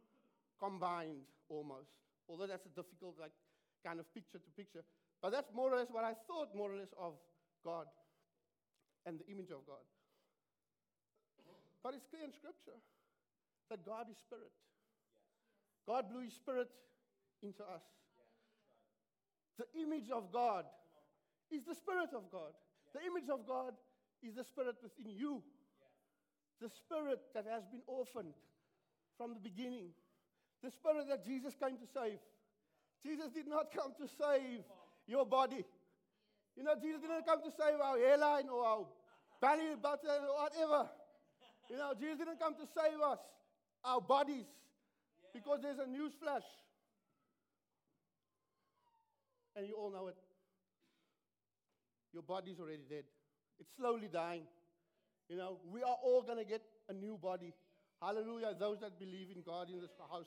combined, 0.61 1.25
almost. 1.49 1.89
Although 2.29 2.47
that's 2.47 2.67
a 2.67 2.75
difficult, 2.77 3.17
like, 3.17 3.33
kind 3.85 3.99
of 3.99 4.05
picture 4.13 4.37
to 4.37 4.51
picture. 4.57 4.85
But 5.23 5.33
that's 5.33 5.49
more 5.55 5.73
or 5.73 5.77
less 5.77 5.89
what 5.91 6.05
I 6.05 6.13
thought, 6.29 6.53
more 6.55 6.73
or 6.73 6.77
less, 6.77 6.93
of 7.01 7.15
God 7.65 7.87
and 9.07 9.19
the 9.19 9.27
image 9.33 9.51
of 9.51 9.65
God. 9.67 9.85
But 11.83 11.95
it's 11.95 12.05
clear 12.13 12.25
in 12.25 12.33
Scripture 12.37 12.77
that 13.71 13.85
God 13.87 14.11
is 14.11 14.19
spirit. 14.21 14.53
God 15.89 16.11
blew 16.13 16.21
his 16.21 16.35
spirit 16.35 16.69
into 17.43 17.65
us. 17.65 17.81
The 19.61 19.69
image 19.79 20.09
of 20.09 20.33
God 20.33 20.65
is 21.53 21.61
the 21.69 21.75
spirit 21.75 22.17
of 22.17 22.33
God. 22.33 22.57
The 22.95 23.05
image 23.05 23.29
of 23.29 23.47
God 23.47 23.75
is 24.25 24.35
the 24.35 24.45
spirit 24.45 24.77
within 24.83 25.13
you. 25.13 25.43
The 26.63 26.71
spirit 26.71 27.21
that 27.35 27.45
has 27.45 27.65
been 27.69 27.83
orphaned 27.87 28.33
from 29.19 29.35
the 29.35 29.41
beginning. 29.41 29.93
The 30.65 30.71
spirit 30.71 31.09
that 31.13 31.27
Jesus 31.27 31.53
came 31.61 31.77
to 31.77 31.85
save. 31.93 32.17
Jesus 33.05 33.29
did 33.37 33.49
not 33.49 33.69
come 33.71 33.93
to 34.01 34.09
save 34.09 34.65
your 35.07 35.27
body. 35.27 35.65
You 36.57 36.65
know, 36.65 36.75
Jesus 36.81 37.03
didn't 37.03 37.27
come 37.27 37.43
to 37.45 37.53
save 37.53 37.81
our 37.85 37.99
hairline 37.99 38.49
or 38.49 38.65
our 38.65 38.87
belly 39.43 39.77
button 39.77 40.25
or 40.25 40.41
whatever. 40.41 40.89
You 41.69 41.77
know, 41.77 41.93
Jesus 42.01 42.17
didn't 42.17 42.41
come 42.41 42.55
to 42.55 42.65
save 42.65 43.01
us, 43.05 43.21
our 43.85 44.01
bodies, 44.01 44.49
because 45.35 45.61
there's 45.61 45.79
a 45.79 45.87
news 45.87 46.13
flash. 46.17 46.49
And 49.57 49.67
you 49.67 49.75
all 49.75 49.91
know 49.91 50.09
it. 50.09 50.17
Your 52.13 52.23
body's 52.23 52.59
already 52.61 52.85
dead. 52.89 53.05
It's 53.59 53.71
slowly 53.77 54.09
dying. 54.13 54.43
You 55.29 55.37
know, 55.37 55.59
we 55.71 55.83
are 55.83 55.97
all 56.03 56.23
going 56.23 56.39
to 56.39 56.45
get 56.45 56.63
a 56.89 56.93
new 56.93 57.19
body. 57.21 57.53
Hallelujah. 58.03 58.55
Those 58.59 58.81
that 58.81 58.99
believe 58.99 59.29
in 59.35 59.43
God 59.43 59.69
in 59.71 59.81
this 59.81 59.93
house. 60.11 60.27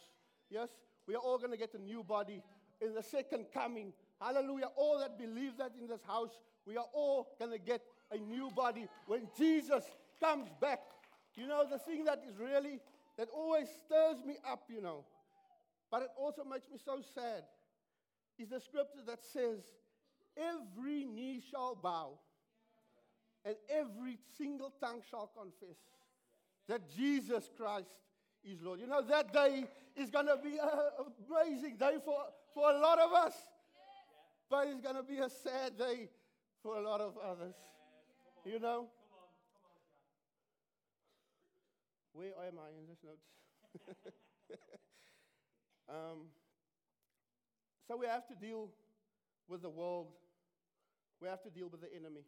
Yes, 0.49 0.69
we 1.07 1.15
are 1.15 1.21
all 1.21 1.37
going 1.37 1.51
to 1.51 1.57
get 1.57 1.73
a 1.73 1.81
new 1.81 2.03
body 2.03 2.41
in 2.81 2.93
the 2.93 3.03
second 3.03 3.45
coming. 3.53 3.91
Hallelujah. 4.21 4.69
All 4.75 4.99
that 4.99 5.17
believe 5.17 5.57
that 5.57 5.71
in 5.79 5.87
this 5.87 6.01
house, 6.07 6.39
we 6.65 6.77
are 6.77 6.85
all 6.93 7.35
going 7.39 7.51
to 7.51 7.57
get 7.57 7.81
a 8.11 8.17
new 8.17 8.49
body 8.51 8.87
when 9.07 9.27
Jesus 9.37 9.83
comes 10.19 10.47
back. 10.61 10.79
You 11.35 11.47
know, 11.47 11.65
the 11.69 11.79
thing 11.79 12.05
that 12.05 12.23
is 12.29 12.37
really, 12.37 12.79
that 13.17 13.27
always 13.33 13.67
stirs 13.85 14.23
me 14.25 14.35
up, 14.49 14.63
you 14.69 14.81
know, 14.81 15.03
but 15.91 16.03
it 16.03 16.09
also 16.17 16.43
makes 16.43 16.69
me 16.69 16.77
so 16.83 17.01
sad, 17.13 17.43
is 18.39 18.49
the 18.49 18.59
scripture 18.59 19.01
that 19.07 19.19
says, 19.23 19.59
every 20.37 21.05
knee 21.05 21.41
shall 21.51 21.75
bow 21.75 22.19
and 23.45 23.55
every 23.69 24.17
single 24.37 24.73
tongue 24.79 25.01
shall 25.09 25.29
confess 25.37 25.77
that 26.67 26.89
Jesus 26.95 27.49
Christ 27.55 27.89
is 28.43 28.61
Lord. 28.61 28.79
You 28.79 28.87
know, 28.87 29.01
that 29.01 29.33
day 29.33 29.65
is 29.95 30.09
going 30.09 30.27
to 30.27 30.37
be 30.43 30.57
an 30.57 30.69
amazing 31.29 31.77
day 31.77 31.97
for, 32.03 32.17
for 32.53 32.71
a 32.71 32.79
lot 32.79 32.99
of 32.99 33.11
us, 33.11 33.33
but 34.49 34.67
it's 34.67 34.81
going 34.81 34.95
to 34.95 35.03
be 35.03 35.17
a 35.17 35.29
sad 35.29 35.77
day 35.77 36.09
for 36.61 36.77
a 36.77 36.81
lot 36.81 37.01
of 37.01 37.17
others. 37.17 37.55
You 38.45 38.59
know? 38.59 38.87
Where 42.13 42.29
am 42.47 42.59
I 42.59 42.69
in 42.77 42.87
this 42.87 42.99
note? 43.03 44.13
um, 45.89 46.27
so 47.87 47.97
we 47.97 48.07
have 48.07 48.27
to 48.27 48.35
deal 48.35 48.69
with 49.47 49.61
the 49.61 49.69
world. 49.69 50.07
We 51.21 51.27
have 51.27 51.43
to 51.43 51.49
deal 51.49 51.67
with 51.69 51.81
the 51.81 51.93
enemy. 51.93 52.23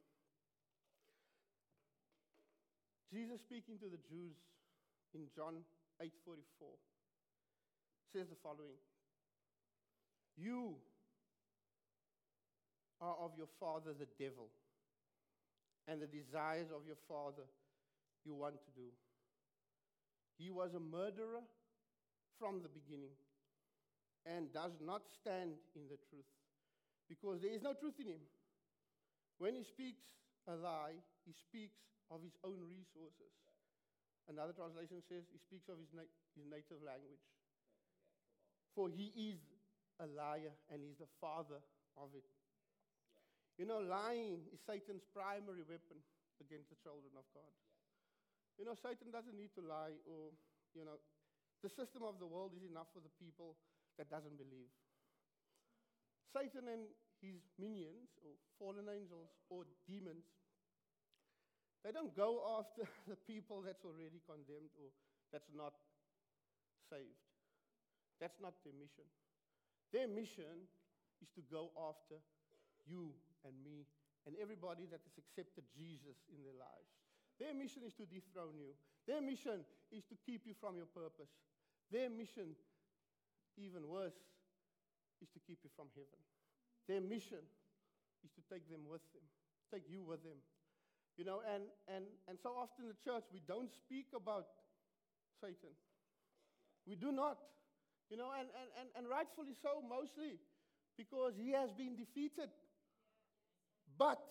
Jesus 3.11 3.39
speaking 3.41 3.77
to 3.79 3.85
the 3.85 3.99
Jews 4.09 4.35
in 5.13 5.27
John 5.35 5.63
8:44 6.01 6.77
says 8.11 8.27
the 8.29 8.35
following: 8.43 8.77
You 10.35 10.75
are 12.99 13.15
of 13.15 13.31
your 13.37 13.47
father 13.59 13.93
the 13.93 14.07
devil, 14.19 14.49
and 15.87 16.01
the 16.01 16.07
desires 16.07 16.71
of 16.71 16.85
your 16.85 16.97
father 17.07 17.43
you 18.25 18.33
want 18.33 18.55
to 18.55 18.71
do. 18.75 18.89
He 20.37 20.49
was 20.49 20.73
a 20.73 20.79
murderer 20.79 21.43
from 22.39 22.61
the 22.61 22.69
beginning 22.69 23.15
and 24.25 24.51
does 24.51 24.73
not 24.81 25.05
stand 25.21 25.53
in 25.77 25.85
the 25.85 26.01
truth 26.09 26.29
because 27.07 27.41
there 27.41 27.53
is 27.53 27.61
no 27.61 27.73
truth 27.77 27.95
in 28.01 28.09
him. 28.09 28.25
When 29.37 29.53
he 29.53 29.63
speaks 29.63 30.01
a 30.49 30.57
lie, 30.57 30.97
he 31.25 31.33
speaks 31.33 31.77
of 32.09 32.21
his 32.25 32.33
own 32.41 32.57
resources. 32.65 33.33
Another 34.25 34.57
translation 34.57 35.05
says 35.05 35.29
he 35.29 35.37
speaks 35.37 35.69
of 35.69 35.77
his, 35.77 35.93
na- 35.93 36.09
his 36.33 36.45
native 36.49 36.81
language. 36.81 37.21
For 38.73 38.89
he 38.89 39.13
is 39.13 39.37
a 40.01 40.09
liar 40.09 40.51
and 40.73 40.81
he's 40.81 40.97
the 40.97 41.09
father 41.21 41.61
of 41.95 42.09
it. 42.17 42.25
You 43.61 43.69
know, 43.69 43.79
lying 43.79 44.43
is 44.51 44.59
Satan's 44.65 45.05
primary 45.13 45.63
weapon 45.63 46.01
against 46.43 46.67
the 46.73 46.79
children 46.83 47.13
of 47.15 47.23
God. 47.31 47.53
You 48.59 48.65
know, 48.67 48.75
Satan 48.75 49.13
doesn't 49.13 49.35
need 49.35 49.53
to 49.55 49.63
lie 49.63 49.95
or, 50.03 50.33
you 50.75 50.83
know, 50.83 50.99
the 51.63 51.71
system 51.71 52.03
of 52.03 52.19
the 52.19 52.27
world 52.27 52.51
is 52.57 52.67
enough 52.67 52.91
for 52.91 52.99
the 52.99 53.13
people 53.15 53.55
that 53.97 54.09
doesn't 54.09 54.37
believe. 54.37 54.71
Satan 56.33 56.67
and 56.67 56.87
his 57.21 57.39
minions 57.57 58.11
or 58.21 58.35
fallen 58.59 58.91
angels 58.91 59.31
or 59.49 59.63
demons 59.87 60.25
they 61.85 61.93
don't 61.93 62.17
go 62.17 62.41
after 62.57 62.89
the 63.07 63.15
people 63.29 63.61
that's 63.61 63.85
already 63.85 64.17
condemned 64.25 64.73
or 64.81 64.89
that's 65.29 65.53
not 65.53 65.77
saved. 66.89 67.21
That's 68.17 68.41
not 68.41 68.57
their 68.65 68.73
mission. 68.73 69.05
Their 69.93 70.09
mission 70.09 70.65
is 71.21 71.29
to 71.37 71.45
go 71.45 71.69
after 71.77 72.17
you 72.89 73.13
and 73.45 73.53
me 73.61 73.85
and 74.25 74.33
everybody 74.41 74.89
that 74.89 75.05
has 75.05 75.13
accepted 75.21 75.69
Jesus 75.77 76.17
in 76.33 76.41
their 76.41 76.57
lives. 76.57 76.89
Their 77.37 77.53
mission 77.53 77.85
is 77.85 77.93
to 78.01 78.09
dethrone 78.09 78.57
you. 78.57 78.73
Their 79.05 79.21
mission 79.21 79.61
is 79.93 80.01
to 80.09 80.17
keep 80.17 80.49
you 80.49 80.57
from 80.57 80.81
your 80.81 80.89
purpose. 80.89 81.29
Their 81.93 82.09
mission, 82.09 82.57
even 83.57 83.87
worse, 83.87 84.17
is 85.21 85.29
to 85.33 85.39
keep 85.39 85.59
you 85.63 85.69
from 85.75 85.87
heaven. 85.95 86.21
Their 86.87 87.01
mission 87.01 87.41
is 88.23 88.31
to 88.35 88.41
take 88.51 88.67
them 88.69 88.85
with 88.89 89.03
them, 89.13 89.25
take 89.73 89.89
you 89.89 90.03
with 90.03 90.23
them. 90.23 90.37
You 91.17 91.23
know, 91.23 91.39
and, 91.47 91.63
and, 91.87 92.05
and 92.27 92.37
so 92.41 92.51
often 92.51 92.85
in 92.85 92.91
the 92.91 92.99
church, 92.99 93.23
we 93.31 93.41
don't 93.47 93.71
speak 93.71 94.11
about 94.11 94.51
Satan. 95.39 95.71
We 96.85 96.95
do 96.95 97.11
not. 97.11 97.39
You 98.11 98.17
know, 98.17 98.29
and, 98.37 98.49
and, 98.51 98.69
and, 98.77 98.87
and 98.93 99.03
rightfully 99.09 99.55
so, 99.63 99.81
mostly, 99.81 100.37
because 100.97 101.33
he 101.39 101.51
has 101.51 101.71
been 101.71 101.95
defeated. 101.95 102.51
But 103.97 104.21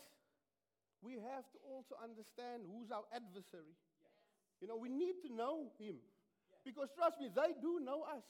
we 1.03 1.15
have 1.19 1.49
to 1.57 1.59
also 1.65 1.97
understand 1.99 2.69
who's 2.69 2.93
our 2.93 3.05
adversary. 3.11 3.75
You 4.61 4.69
know, 4.69 4.77
we 4.77 4.89
need 4.89 5.25
to 5.27 5.35
know 5.35 5.73
him. 5.81 5.97
Because 6.65 6.89
trust 6.97 7.21
me, 7.21 7.29
they 7.29 7.53
do 7.61 7.81
know 7.81 8.05
us. 8.05 8.25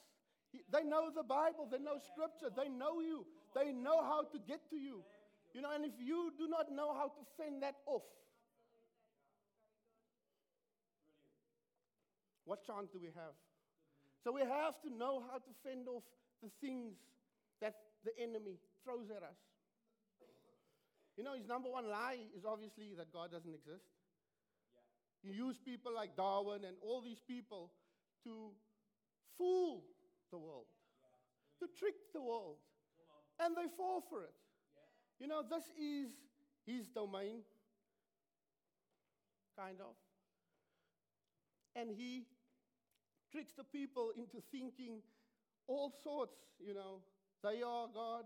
They 0.73 0.85
know 0.85 1.11
the 1.15 1.23
Bible, 1.23 1.69
they 1.71 1.79
know 1.79 1.99
Scripture, 2.13 2.51
they 2.55 2.69
know 2.69 3.01
you, 3.01 3.27
they 3.55 3.73
know 3.73 4.03
how 4.03 4.23
to 4.33 4.39
get 4.47 4.69
to 4.71 4.77
you. 4.77 5.03
You 5.55 5.63
know, 5.63 5.71
and 5.73 5.85
if 5.85 5.93
you 5.99 6.33
do 6.37 6.49
not 6.49 6.73
know 6.73 6.95
how 6.95 7.07
to 7.07 7.23
fend 7.37 7.63
that 7.63 7.77
off, 7.87 8.03
What 12.45 12.65
chance 12.67 12.89
do 12.93 13.01
we 13.01 13.09
have? 13.17 13.35
So 14.23 14.33
we 14.33 14.41
have 14.41 14.81
to 14.85 14.91
know 14.93 15.23
how 15.31 15.39
to 15.39 15.53
fend 15.65 15.89
off 15.89 16.05
the 16.43 16.51
things 16.61 16.95
that 17.61 17.75
the 18.05 18.13
enemy 18.21 18.61
throws 18.85 19.11
at 19.11 19.23
us. 19.23 19.41
You 21.17 21.25
know, 21.25 21.35
his 21.35 21.47
number 21.47 21.71
one 21.71 21.89
lie 21.89 22.19
is 22.37 22.45
obviously 22.45 22.93
that 22.97 23.13
God 23.13 23.33
doesn't 23.33 23.55
exist. 23.55 23.85
You 25.23 25.33
use 25.33 25.57
people 25.65 25.95
like 25.95 26.17
Darwin 26.17 26.65
and 26.65 26.77
all 26.83 27.01
these 27.01 27.21
people 27.27 27.71
to 28.25 28.51
fool 29.39 29.85
the 30.35 30.39
world, 30.39 30.67
to 31.61 31.69
trick 31.79 31.95
the 32.13 32.21
world, 32.21 32.57
and 33.39 33.57
they 33.57 33.69
fall 33.77 34.03
for 34.11 34.23
it. 34.23 34.35
You 35.21 35.29
know, 35.29 35.43
this 35.49 35.65
is 35.79 36.11
his 36.67 36.89
domain, 36.89 37.43
kind 39.57 39.79
of. 39.81 39.95
And 41.77 41.89
he 41.91 42.25
tricks 43.31 43.53
the 43.57 43.65
people 43.65 44.11
into 44.17 44.43
thinking 44.51 45.03
all 45.69 45.93
sorts, 46.03 46.37
you 46.59 46.75
know. 46.75 46.99
They 47.43 47.63
are 47.63 47.87
God. 47.95 48.25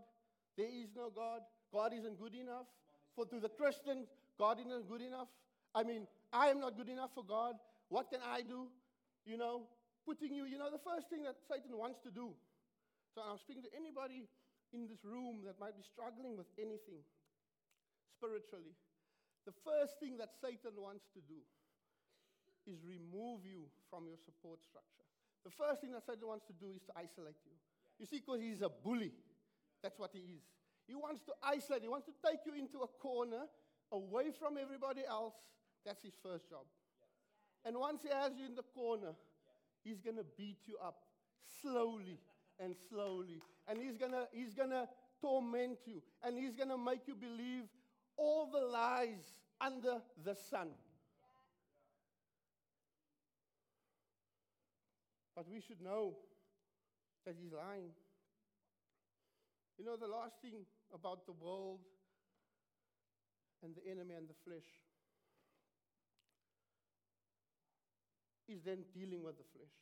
There 0.57 0.67
is 0.67 0.89
no 0.97 1.11
God. 1.11 1.41
God 1.73 1.93
isn't 1.93 2.19
good 2.19 2.35
enough. 2.35 2.67
For 3.15 3.27
to 3.27 3.41
the 3.41 3.49
Christians, 3.49 4.07
God 4.39 4.61
isn't 4.61 4.89
good 4.89 5.03
enough. 5.03 5.29
I 5.75 5.83
mean, 5.83 6.07
I 6.33 6.49
am 6.49 6.61
not 6.61 6.77
good 6.77 6.89
enough 6.89 7.11
for 7.15 7.25
God. 7.25 7.55
What 7.89 8.11
can 8.11 8.21
I 8.25 8.43
do? 8.43 8.69
You 9.27 9.37
know, 9.37 9.63
putting 10.09 10.33
you, 10.33 10.49
you 10.49 10.57
know, 10.57 10.73
the 10.73 10.81
first 10.81 11.13
thing 11.13 11.21
that 11.29 11.37
Satan 11.45 11.77
wants 11.77 12.01
to 12.01 12.09
do. 12.09 12.33
So 13.13 13.21
I'm 13.21 13.37
speaking 13.37 13.61
to 13.69 13.73
anybody 13.77 14.25
in 14.73 14.89
this 14.89 15.05
room 15.05 15.45
that 15.45 15.61
might 15.61 15.77
be 15.77 15.85
struggling 15.85 16.33
with 16.33 16.49
anything 16.57 17.05
spiritually. 18.17 18.73
The 19.45 19.53
first 19.61 20.01
thing 20.01 20.17
that 20.17 20.33
Satan 20.41 20.81
wants 20.81 21.05
to 21.13 21.21
do 21.29 21.45
is 22.65 22.81
remove 22.89 23.45
you 23.45 23.69
from 23.93 24.09
your 24.09 24.17
support 24.17 24.65
structure. 24.65 25.05
The 25.45 25.53
first 25.53 25.85
thing 25.85 25.93
that 25.93 26.09
Satan 26.09 26.25
wants 26.25 26.49
to 26.49 26.57
do 26.57 26.73
is 26.73 26.81
to 26.89 26.93
isolate 26.97 27.41
you. 27.45 27.53
You 28.01 28.09
see, 28.09 28.25
because 28.25 28.41
he's 28.41 28.65
a 28.65 28.73
bully. 28.73 29.13
That's 29.85 30.01
what 30.01 30.17
he 30.17 30.25
is. 30.25 30.45
He 30.89 30.97
wants 30.97 31.21
to 31.29 31.37
isolate, 31.45 31.85
he 31.85 31.93
wants 31.93 32.09
to 32.09 32.17
take 32.25 32.49
you 32.49 32.57
into 32.57 32.81
a 32.81 32.89
corner 32.89 33.45
away 33.93 34.33
from 34.33 34.57
everybody 34.57 35.05
else. 35.05 35.37
That's 35.85 36.01
his 36.01 36.17
first 36.25 36.49
job. 36.49 36.65
And 37.65 37.77
once 37.77 38.01
he 38.01 38.09
has 38.09 38.33
you 38.41 38.49
in 38.49 38.57
the 38.57 38.65
corner, 38.73 39.13
he's 39.89 40.01
going 40.01 40.17
to 40.17 40.25
beat 40.37 40.59
you 40.67 40.77
up 40.85 41.05
slowly 41.63 42.19
and 42.61 42.75
slowly. 42.91 43.41
And 43.67 43.81
he's 43.81 43.97
going 43.97 44.13
to 44.13 44.27
he's 44.33 44.55
going 44.55 44.71
to 44.71 44.87
torment 45.21 45.79
you. 45.87 46.03
And 46.23 46.37
he's 46.39 46.55
going 46.55 46.69
to 46.69 46.79
make 46.79 47.09
you 47.09 47.15
believe 47.15 47.65
all 48.17 48.51
the 48.53 48.61
lies 48.61 49.33
under 49.61 50.01
the 50.25 50.35
sun. 50.51 50.69
But 55.35 55.49
we 55.49 55.61
should 55.61 55.81
know 55.81 56.15
that 57.25 57.37
he's 57.41 57.53
lying. 57.53 57.91
You 59.79 59.85
know, 59.85 59.97
the 59.97 60.09
last 60.09 60.35
thing 60.43 60.67
about 60.93 61.25
the 61.27 61.33
world 61.33 61.79
and 63.63 63.75
the 63.77 63.89
enemy 63.89 64.15
and 64.17 64.29
the 64.29 64.35
flesh 64.45 64.67
is 68.49 68.65
then 68.65 68.85
dealing 68.93 69.23
with 69.23 69.37
the 69.37 69.47
flesh. 69.53 69.77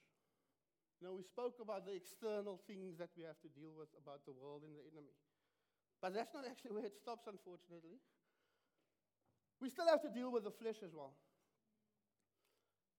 Now, 1.02 1.12
we 1.12 1.22
spoke 1.22 1.60
about 1.60 1.84
the 1.84 1.92
external 1.92 2.60
things 2.66 2.96
that 2.98 3.12
we 3.16 3.24
have 3.24 3.38
to 3.44 3.50
deal 3.52 3.70
with 3.76 3.92
about 4.00 4.24
the 4.24 4.32
world 4.32 4.64
and 4.64 4.72
the 4.72 4.84
enemy. 4.88 5.12
But 6.00 6.14
that's 6.16 6.32
not 6.32 6.44
actually 6.48 6.72
where 6.72 6.88
it 6.88 6.96
stops, 6.96 7.28
unfortunately. 7.28 8.00
We 9.60 9.68
still 9.68 9.88
have 9.88 10.02
to 10.04 10.12
deal 10.12 10.32
with 10.32 10.44
the 10.44 10.52
flesh 10.52 10.80
as 10.84 10.92
well. 10.92 11.16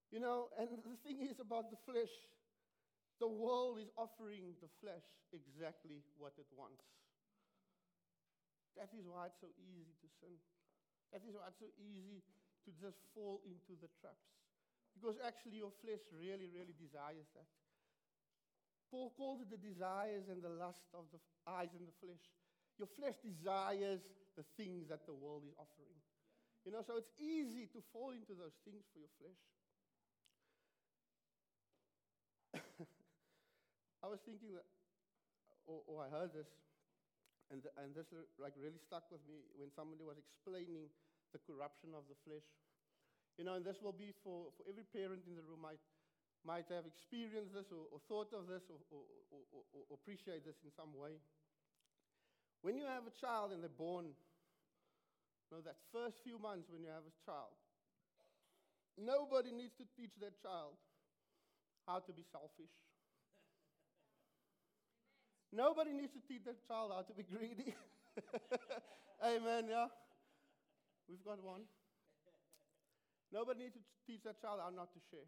You 0.09 0.21
know, 0.21 0.49
and 0.57 0.69
the 0.71 0.97
thing 1.03 1.19
is 1.25 1.41
about 1.41 1.69
the 1.69 1.77
flesh, 1.83 2.13
the 3.19 3.27
world 3.27 3.81
is 3.81 3.89
offering 3.97 4.55
the 4.61 4.69
flesh 4.79 5.03
exactly 5.33 6.05
what 6.17 6.33
it 6.37 6.47
wants. 6.53 6.85
That 8.77 8.93
is 8.93 9.09
why 9.09 9.27
it's 9.27 9.41
so 9.41 9.49
easy 9.57 9.97
to 10.05 10.07
sin. 10.21 10.37
That 11.11 11.25
is 11.25 11.33
why 11.33 11.49
it's 11.49 11.59
so 11.59 11.73
easy 11.81 12.21
to 12.65 12.69
just 12.77 13.01
fall 13.17 13.41
into 13.43 13.73
the 13.81 13.89
traps. 13.99 14.46
Because 14.97 15.21
actually, 15.21 15.61
your 15.61 15.69
flesh 15.85 16.01
really, 16.09 16.49
really 16.49 16.73
desires 16.73 17.29
that. 17.37 17.45
Paul 18.89 19.13
calls 19.13 19.45
it 19.45 19.51
the 19.53 19.61
desires 19.61 20.25
and 20.25 20.41
the 20.41 20.49
lust 20.49 20.89
of 20.97 21.05
the 21.13 21.21
eyes 21.45 21.69
and 21.77 21.85
the 21.85 21.93
flesh. 22.01 22.25
Your 22.81 22.89
flesh 22.89 23.13
desires 23.21 24.01
the 24.33 24.45
things 24.57 24.89
that 24.89 25.05
the 25.05 25.13
world 25.13 25.43
is 25.45 25.53
offering. 25.61 26.01
You 26.65 26.71
know, 26.73 26.81
so 26.81 26.97
it's 26.97 27.11
easy 27.21 27.69
to 27.77 27.79
fall 27.93 28.11
into 28.11 28.33
those 28.33 28.57
things 28.65 28.83
for 28.89 28.99
your 28.99 29.13
flesh. 29.21 29.41
I 34.03 34.07
was 34.07 34.19
thinking 34.25 34.51
that, 34.57 34.65
or, 35.67 35.83
or 35.87 36.03
I 36.03 36.09
heard 36.09 36.33
this, 36.33 36.47
and, 37.51 37.63
and 37.79 37.95
this 37.95 38.11
like 38.35 38.53
really 38.59 38.79
stuck 38.79 39.07
with 39.11 39.23
me 39.27 39.47
when 39.55 39.71
somebody 39.71 40.03
was 40.03 40.19
explaining 40.19 40.91
the 41.31 41.39
corruption 41.43 41.95
of 41.95 42.03
the 42.07 42.17
flesh. 42.27 42.45
You 43.37 43.45
know, 43.45 43.53
and 43.53 43.63
this 43.63 43.77
will 43.85 43.93
be 43.93 44.09
for, 44.25 44.49
for 44.57 44.65
every 44.65 44.83
parent 44.89 45.21
in 45.29 45.37
the 45.37 45.45
room 45.45 45.61
might, 45.61 45.81
might 46.41 46.65
have 46.73 46.89
experienced 46.89 47.53
this 47.53 47.69
or, 47.69 47.85
or 47.93 48.01
thought 48.09 48.33
of 48.33 48.49
this 48.49 48.65
or, 48.73 48.81
or, 48.89 49.05
or, 49.53 49.61
or 49.77 49.93
appreciate 49.93 50.41
this 50.41 50.57
in 50.65 50.73
some 50.73 50.89
way. 50.97 51.21
When 52.65 52.73
you 52.75 52.89
have 52.89 53.05
a 53.05 53.13
child 53.13 53.53
and 53.53 53.61
they're 53.61 53.77
born, 53.77 54.09
you 54.09 55.49
know, 55.53 55.61
that 55.61 55.77
first 55.93 56.17
few 56.25 56.41
months 56.41 56.65
when 56.73 56.81
you 56.81 56.89
have 56.89 57.05
a 57.05 57.13
child, 57.21 57.53
nobody 58.97 59.53
needs 59.53 59.77
to 59.77 59.85
teach 59.93 60.17
that 60.19 60.33
child 60.41 60.73
how 61.85 62.01
to 62.01 62.11
be 62.11 62.25
selfish. 62.33 62.73
Nobody 65.53 65.93
needs 65.93 66.11
to 66.11 66.21
teach 66.27 66.43
that 66.43 66.57
child 66.67 66.91
how 66.91 67.05
to 67.05 67.13
be 67.13 67.23
greedy. 67.23 67.77
Amen, 69.23 69.69
yeah? 69.69 69.87
We've 71.07 71.23
got 71.23 71.41
one. 71.41 71.61
Nobody 73.31 73.67
needs 73.67 73.75
to 73.75 73.83
teach 74.05 74.23
that 74.23 74.41
child 74.41 74.59
how 74.63 74.71
not 74.71 74.93
to 74.93 74.99
share. 75.11 75.27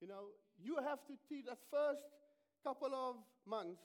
You 0.00 0.08
know, 0.08 0.36
you 0.60 0.76
have 0.76 1.00
to 1.08 1.16
teach 1.28 1.46
that 1.46 1.58
first 1.72 2.04
couple 2.62 2.92
of 2.92 3.16
months, 3.46 3.80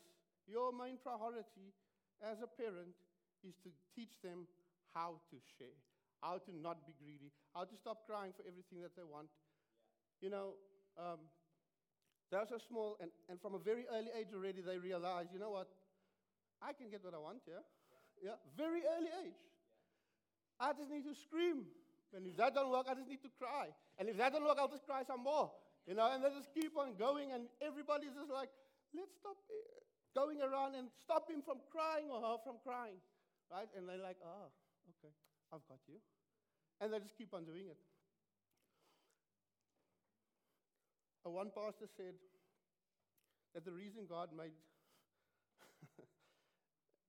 your 0.47 0.73
main 0.73 0.97
priority 0.99 1.71
as 2.19 2.41
a 2.43 2.49
parent 2.49 2.97
is 3.47 3.55
to 3.63 3.69
teach 3.95 4.19
them 4.21 4.47
how 4.93 5.21
to 5.31 5.37
share, 5.57 5.77
how 6.21 6.37
to 6.43 6.51
not 6.51 6.85
be 6.85 6.93
greedy, 6.99 7.31
how 7.55 7.63
to 7.63 7.75
stop 7.77 8.03
crying 8.05 8.33
for 8.35 8.43
everything 8.43 8.81
that 8.81 8.95
they 8.95 9.07
want. 9.07 9.29
You 10.19 10.29
know, 10.29 10.53
um, 10.99 11.31
they're 12.31 12.47
small, 12.67 12.97
and, 13.01 13.11
and 13.29 13.39
from 13.41 13.55
a 13.55 13.59
very 13.59 13.85
early 13.91 14.11
age 14.17 14.27
already, 14.33 14.61
they 14.61 14.77
realize, 14.77 15.27
you 15.33 15.39
know 15.39 15.51
what? 15.51 15.67
I 16.61 16.73
can 16.73 16.89
get 16.89 17.03
what 17.03 17.13
I 17.13 17.19
want, 17.19 17.39
yeah? 17.47 17.63
Yeah, 18.23 18.37
very 18.55 18.81
early 18.85 19.09
age. 19.25 19.41
I 20.59 20.73
just 20.73 20.91
need 20.91 21.03
to 21.03 21.15
scream. 21.15 21.65
And 22.13 22.27
if 22.27 22.35
that 22.37 22.53
don't 22.53 22.69
work, 22.69 22.87
I 22.89 22.93
just 22.93 23.07
need 23.07 23.23
to 23.23 23.31
cry. 23.39 23.71
And 23.97 24.09
if 24.09 24.17
that 24.17 24.33
don't 24.33 24.43
work, 24.43 24.57
I'll 24.59 24.71
just 24.71 24.85
cry 24.85 25.03
some 25.07 25.23
more. 25.23 25.51
You 25.87 25.95
know, 25.95 26.11
and 26.11 26.23
they 26.23 26.29
just 26.29 26.53
keep 26.53 26.77
on 26.77 26.93
going, 26.99 27.31
and 27.31 27.47
everybody's 27.63 28.13
just 28.13 28.29
like, 28.29 28.51
let's 28.93 29.15
stop 29.17 29.39
eh, 29.49 29.81
going 30.13 30.43
around 30.43 30.75
and 30.75 30.91
stop 31.01 31.31
him 31.31 31.41
from 31.41 31.63
crying 31.71 32.11
or 32.11 32.19
her 32.21 32.37
from 32.43 32.59
crying. 32.61 32.99
Right? 33.49 33.67
And 33.75 33.87
they're 33.87 34.03
like, 34.03 34.19
oh, 34.21 34.51
okay, 34.99 35.13
I've 35.51 35.65
got 35.67 35.79
you. 35.87 35.97
And 36.79 36.93
they 36.93 36.99
just 36.99 37.17
keep 37.17 37.33
on 37.33 37.45
doing 37.45 37.65
it. 37.71 37.79
One 41.23 41.53
pastor 41.53 41.85
said 41.85 42.17
that 43.53 43.63
the 43.63 43.71
reason 43.71 44.03
God 44.09 44.29
made, 44.35 44.57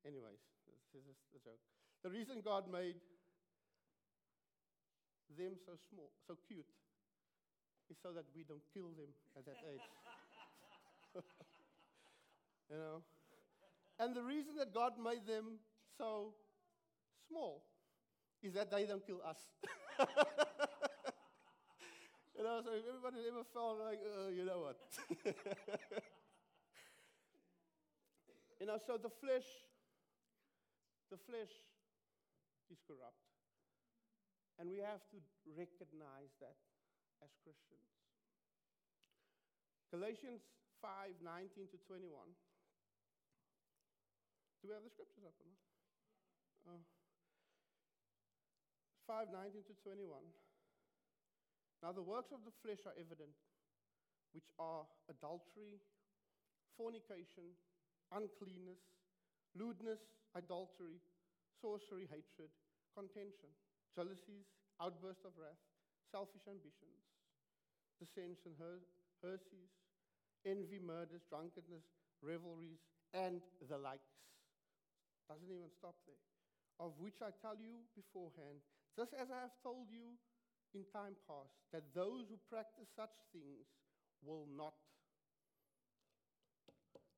anyways, 0.07 0.43
this 0.93 1.03
is 1.03 1.17
a 1.35 1.41
joke. 1.41 1.59
The 2.05 2.11
reason 2.11 2.43
God 2.45 2.71
made 2.71 3.01
them 5.37 5.57
so 5.64 5.73
small, 5.90 6.11
so 6.27 6.37
cute, 6.47 6.66
is 7.90 7.97
so 8.03 8.12
that 8.12 8.25
we 8.35 8.45
don't 8.45 8.62
kill 8.73 8.90
them 8.97 9.12
at 9.37 9.45
that 9.45 9.57
age. 9.68 9.81
you 12.71 12.77
know? 12.77 13.03
And 13.99 14.14
the 14.14 14.23
reason 14.23 14.57
that 14.59 14.73
God 14.73 14.92
made 15.03 15.27
them 15.27 15.59
so 15.99 16.35
small 17.29 17.64
is 18.42 18.55
that 18.55 18.71
they 18.71 18.85
don't 18.85 19.07
kill 19.07 19.21
us. 19.25 19.38
you 22.37 22.42
know, 22.42 22.61
so 22.64 22.73
if 22.73 22.83
everybody 22.88 23.18
ever 23.29 23.45
felt 23.53 23.79
like, 23.79 24.01
uh, 24.03 24.29
you 24.31 24.45
know 24.45 24.61
what? 24.61 24.81
you 28.61 28.66
know, 28.66 28.79
so 28.87 28.97
the 28.97 29.11
flesh, 29.11 29.47
the 31.11 31.16
flesh 31.16 31.53
is 32.71 32.79
corrupt. 32.87 33.32
And 34.61 34.69
we 34.69 34.79
have 34.85 35.01
to 35.12 35.19
recognize 35.57 36.33
that 36.41 36.59
as 37.25 37.31
Christians. 37.41 37.88
Galatians 39.93 40.43
5 40.81 41.21
19 41.21 41.69
to 41.71 41.79
21. 41.87 42.09
Do 44.61 44.71
we 44.71 44.75
have 44.75 44.87
the 44.87 44.95
scriptures 44.95 45.27
up 45.27 45.37
or 45.38 45.47
not? 45.47 45.62
Oh. 46.75 46.83
5 49.07 49.35
19 49.35 49.67
to 49.69 49.75
21. 49.83 50.09
Now, 51.83 51.91
the 51.91 52.03
works 52.03 52.31
of 52.31 52.47
the 52.47 52.55
flesh 52.62 52.87
are 52.87 52.95
evident, 52.95 53.35
which 54.31 54.47
are 54.62 54.87
adultery, 55.11 55.83
fornication, 56.79 57.59
uncleanness, 58.15 58.79
lewdness, 59.59 59.99
idolatry, 60.38 61.03
sorcery, 61.59 62.07
hatred, 62.07 62.55
contention 62.95 63.51
jealousies, 63.95 64.49
outbursts 64.81 65.25
of 65.25 65.33
wrath, 65.37 65.61
selfish 66.11 66.45
ambitions, 66.49 67.05
dissension, 68.01 68.53
her- 68.59 68.83
heresies, 69.23 69.71
envy, 70.45 70.79
murders, 70.79 71.23
drunkenness, 71.29 71.87
revelries, 72.21 72.83
and 73.15 73.41
the 73.69 73.79
likes. 73.79 74.19
Doesn't 75.29 75.51
even 75.51 75.71
stop 75.71 75.95
there. 76.07 76.19
Of 76.81 76.99
which 76.99 77.23
I 77.23 77.31
tell 77.41 77.55
you 77.55 77.87
beforehand, 77.95 78.59
just 78.97 79.15
as 79.15 79.31
I 79.31 79.41
have 79.47 79.55
told 79.63 79.87
you 79.89 80.19
in 80.75 80.83
time 80.91 81.15
past, 81.29 81.53
that 81.71 81.95
those 81.95 82.27
who 82.29 82.37
practice 82.51 82.89
such 82.97 83.15
things 83.33 83.69
will 84.25 84.49
not 84.57 84.75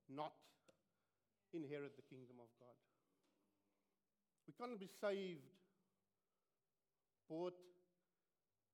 not 0.08 0.34
inherit 1.54 1.96
the 1.96 2.04
kingdom 2.10 2.36
of 2.42 2.50
God. 2.60 2.76
We 4.46 4.52
cannot 4.52 4.78
be 4.78 4.90
saved, 5.00 5.53
bought 7.34 7.58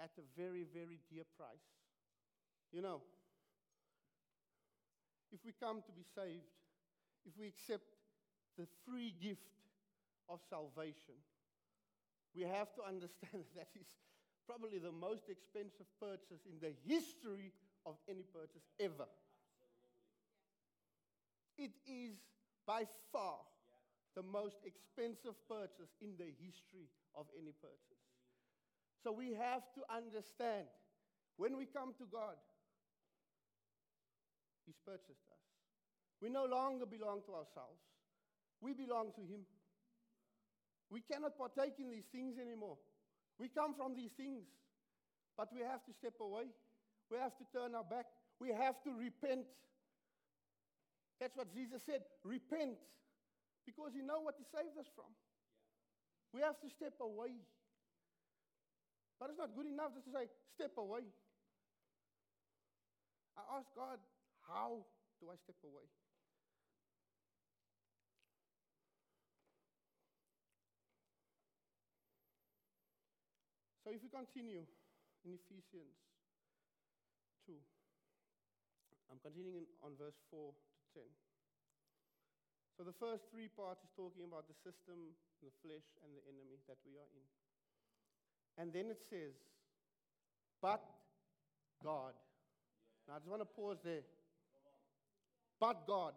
at 0.01 0.11
a 0.19 0.25
very, 0.37 0.65
very 0.69 1.01
dear 1.09 1.25
price. 1.37 1.69
You 2.73 2.83
know, 2.83 3.01
if 5.33 5.41
we 5.45 5.53
come 5.57 5.81
to 5.81 5.93
be 5.93 6.05
saved, 6.15 6.45
if 7.25 7.33
we 7.39 7.49
accept 7.49 7.89
the 8.59 8.67
free 8.85 9.15
gift 9.21 9.49
of 10.29 10.41
salvation, 10.51 11.17
we 12.37 12.43
have 12.43 12.69
to 12.77 12.83
understand 12.85 13.49
that 13.57 13.69
that 13.73 13.81
is 13.81 13.89
probably 14.47 14.79
the 14.79 14.93
most 14.93 15.29
expensive 15.29 15.89
purchase 16.01 16.45
in 16.45 16.61
the 16.61 16.75
history 16.85 17.53
of 17.87 17.97
any 18.09 18.25
purchase 18.35 18.67
ever. 18.79 19.09
It 21.57 21.73
is 21.87 22.17
by 22.67 22.85
far 23.13 23.41
the 24.17 24.23
most 24.23 24.57
expensive 24.67 25.37
purchase 25.49 25.93
in 26.01 26.13
the 26.19 26.29
history 26.45 26.89
of 27.15 27.27
any 27.39 27.53
purchase. 27.63 28.00
So 29.03 29.13
we 29.13 29.33
have 29.33 29.63
to 29.75 29.83
understand 29.89 30.69
when 31.37 31.57
we 31.57 31.65
come 31.65 31.95
to 31.97 32.05
God, 32.13 32.37
He's 34.67 34.77
purchased 34.85 35.25
us. 35.33 35.45
We 36.21 36.29
no 36.29 36.45
longer 36.45 36.85
belong 36.85 37.23
to 37.27 37.33
ourselves, 37.33 37.81
we 38.61 38.75
belong 38.75 39.13
to 39.17 39.23
Him. 39.23 39.49
We 40.91 41.01
cannot 41.01 41.39
partake 41.39 41.79
in 41.79 41.91
these 41.91 42.11
things 42.13 42.37
anymore. 42.37 42.77
We 43.39 43.49
come 43.49 43.75
from 43.75 43.95
these 43.95 44.11
things, 44.17 44.43
but 45.39 45.49
we 45.55 45.61
have 45.63 45.85
to 45.87 45.93
step 45.95 46.15
away. 46.21 46.51
We 47.11 47.17
have 47.17 47.33
to 47.39 47.45
turn 47.57 47.75
our 47.75 47.85
back. 47.85 48.07
We 48.39 48.51
have 48.51 48.83
to 48.85 48.91
repent. 48.93 49.47
That's 51.21 51.37
what 51.37 51.55
Jesus 51.55 51.81
said 51.87 52.03
repent, 52.25 52.77
because 53.65 53.93
you 53.95 54.03
know 54.03 54.21
what 54.21 54.35
He 54.37 54.45
saved 54.45 54.77
us 54.79 54.91
from. 54.95 55.09
We 56.35 56.43
have 56.43 56.61
to 56.61 56.69
step 56.69 56.95
away. 57.01 57.39
But 59.21 59.29
it's 59.29 59.37
not 59.37 59.53
good 59.53 59.69
enough 59.69 59.93
just 59.93 60.09
to 60.09 60.13
say, 60.17 60.33
step 60.57 60.73
away. 60.81 61.05
I 63.37 63.45
ask 63.61 63.69
God, 63.77 64.01
how 64.49 64.81
do 65.21 65.29
I 65.29 65.37
step 65.45 65.61
away? 65.61 65.85
So 73.85 73.93
if 73.93 74.01
we 74.01 74.09
continue 74.09 74.65
in 75.29 75.37
Ephesians 75.37 76.01
2, 77.45 77.53
I'm 79.13 79.21
continuing 79.21 79.69
on 79.85 80.01
verse 80.01 80.17
4 80.33 80.49
to 80.49 80.85
10. 80.97 81.05
So 82.79 82.89
the 82.89 82.97
first 82.97 83.29
three 83.29 83.53
parts 83.53 83.85
is 83.85 83.93
talking 83.93 84.25
about 84.25 84.49
the 84.49 84.57
system, 84.65 85.13
the 85.45 85.53
flesh, 85.61 85.85
and 86.01 86.17
the 86.17 86.25
enemy 86.25 86.57
that 86.65 86.81
we 86.89 86.97
are 86.97 87.11
in. 87.13 87.40
And 88.59 88.73
then 88.73 88.91
it 88.91 89.01
says, 89.09 89.35
but 90.61 90.83
God. 91.83 92.13
Now 93.09 93.15
I 93.15 93.19
just 93.19 93.31
want 93.31 93.43
to 93.43 93.47
pause 93.47 93.79
there. 93.83 94.05
But 95.59 95.87
God. 95.87 96.15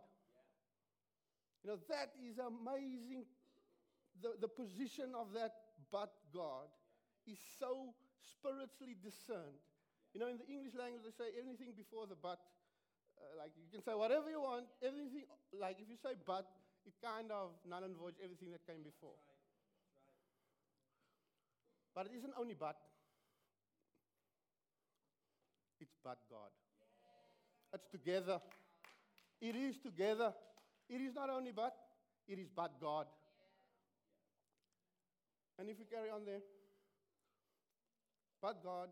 You 1.63 1.71
know, 1.71 1.77
that 1.89 2.11
is 2.19 2.39
amazing. 2.39 3.23
The, 4.21 4.35
the 4.39 4.47
position 4.47 5.15
of 5.15 5.33
that 5.33 5.53
but 5.91 6.11
God 6.33 6.67
is 7.25 7.39
so 7.59 7.95
spiritually 8.19 8.95
discerned. 8.99 9.63
You 10.13 10.19
know, 10.19 10.27
in 10.27 10.37
the 10.37 10.45
English 10.45 10.75
language, 10.75 11.01
they 11.07 11.15
say 11.15 11.31
anything 11.39 11.73
before 11.75 12.05
the 12.05 12.19
but. 12.19 12.39
Uh, 13.15 13.39
like 13.39 13.55
you 13.55 13.69
can 13.71 13.81
say 13.81 13.95
whatever 13.95 14.29
you 14.29 14.41
want, 14.41 14.65
everything. 14.83 15.23
Like 15.55 15.79
if 15.79 15.87
you 15.87 15.95
say 15.95 16.19
but, 16.27 16.45
it 16.85 16.93
kind 16.99 17.31
of 17.31 17.55
null 17.63 17.83
and 17.83 17.95
voids 17.95 18.19
everything 18.19 18.51
that 18.51 18.67
came 18.67 18.83
before. 18.83 19.15
But 21.95 22.07
it 22.07 22.17
isn't 22.17 22.33
only 22.39 22.55
but. 22.59 22.77
It's 25.79 25.95
but 26.03 26.17
God. 26.29 26.49
It's 27.73 27.87
together. 27.91 28.39
It 29.41 29.55
is 29.55 29.77
together. 29.77 30.33
It 30.89 31.01
is 31.01 31.13
not 31.15 31.29
only 31.29 31.51
but, 31.51 31.73
it 32.27 32.39
is 32.39 32.47
but 32.55 32.79
God. 32.79 33.07
And 35.59 35.69
if 35.69 35.77
we 35.77 35.85
carry 35.85 36.09
on 36.09 36.25
there, 36.25 36.41
but 38.41 38.63
God, 38.63 38.89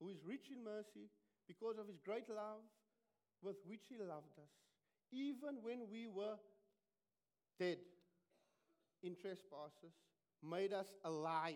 who 0.00 0.08
is 0.08 0.16
rich 0.24 0.48
in 0.50 0.62
mercy, 0.64 1.10
because 1.46 1.78
of 1.78 1.86
his 1.86 1.98
great 2.04 2.28
love 2.28 2.62
with 3.42 3.56
which 3.66 3.82
he 3.88 3.96
loved 3.96 4.38
us, 4.38 4.50
even 5.12 5.62
when 5.62 5.88
we 5.90 6.06
were 6.06 6.36
dead 7.58 7.78
in 9.02 9.14
trespasses, 9.14 9.94
made 10.42 10.72
us 10.72 10.86
alive 11.04 11.54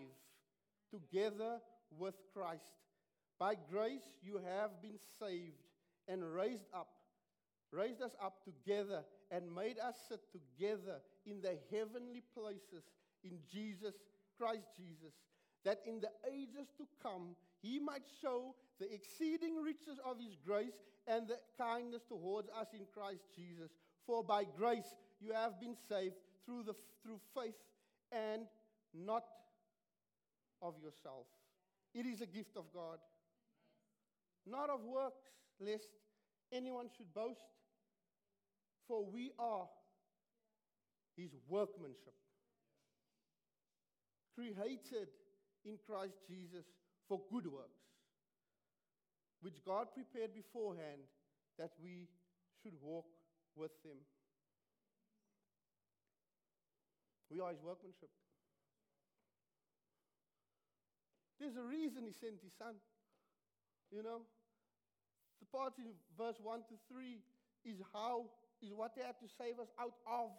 together 0.91 1.59
with 1.97 2.15
Christ. 2.33 2.63
By 3.39 3.55
grace 3.71 4.07
you 4.21 4.37
have 4.37 4.81
been 4.81 4.99
saved 5.19 5.63
and 6.07 6.23
raised 6.23 6.67
up, 6.73 6.89
raised 7.71 8.01
us 8.01 8.15
up 8.23 8.43
together 8.43 9.03
and 9.31 9.55
made 9.55 9.79
us 9.79 9.95
sit 10.09 10.19
together 10.31 10.99
in 11.25 11.41
the 11.41 11.57
heavenly 11.71 12.21
places 12.35 12.83
in 13.23 13.39
Jesus, 13.51 13.95
Christ 14.37 14.67
Jesus 14.77 15.13
that 15.63 15.79
in 15.85 15.99
the 15.99 16.11
ages 16.31 16.67
to 16.77 16.85
come 17.01 17.35
he 17.61 17.79
might 17.79 18.03
show 18.21 18.55
the 18.79 18.91
exceeding 18.91 19.61
riches 19.61 19.99
of 20.03 20.17
his 20.19 20.35
grace 20.45 20.81
and 21.07 21.27
the 21.27 21.37
kindness 21.57 22.01
towards 22.07 22.49
us 22.49 22.67
in 22.73 22.85
Christ 22.93 23.21
Jesus. 23.35 23.69
For 24.05 24.23
by 24.23 24.45
grace 24.57 24.95
you 25.19 25.33
have 25.33 25.59
been 25.59 25.75
saved 25.87 26.15
through, 26.45 26.63
the, 26.63 26.73
through 27.03 27.19
faith 27.35 27.55
and 28.11 28.43
not 28.93 29.23
of 30.61 30.75
yourself. 30.81 31.25
It 31.93 32.05
is 32.05 32.21
a 32.21 32.25
gift 32.25 32.55
of 32.55 32.65
God, 32.73 32.99
not 34.45 34.69
of 34.69 34.81
works, 34.83 35.21
lest 35.59 35.87
anyone 36.53 36.87
should 36.95 37.13
boast. 37.13 37.39
For 38.87 39.05
we 39.05 39.31
are 39.39 39.67
his 41.15 41.31
workmanship, 41.47 42.15
created 44.35 45.09
in 45.65 45.77
Christ 45.85 46.15
Jesus 46.27 46.65
for 47.07 47.21
good 47.31 47.45
works, 47.45 47.83
which 49.41 49.55
God 49.65 49.87
prepared 49.93 50.33
beforehand 50.33 51.01
that 51.59 51.71
we 51.83 52.07
should 52.63 52.73
walk 52.81 53.05
with 53.55 53.71
Him. 53.83 53.97
We 57.29 57.39
are 57.39 57.51
His 57.51 57.61
workmanship. 57.61 58.09
There's 61.41 61.57
a 61.57 61.65
reason 61.65 62.05
He 62.05 62.13
sent 62.13 62.37
His 62.45 62.53
Son. 62.53 62.77
You 63.89 64.05
know? 64.05 64.21
The 65.41 65.49
part 65.49 65.73
in 65.81 65.97
verse 66.13 66.37
1 66.37 66.69
to 66.69 66.77
3 66.85 67.17
is 67.65 67.81
how, 67.89 68.29
is 68.61 68.69
what 68.69 68.93
they 68.93 69.01
had 69.01 69.17
to 69.17 69.29
save 69.41 69.57
us 69.57 69.73
out 69.81 69.97
of. 70.05 70.29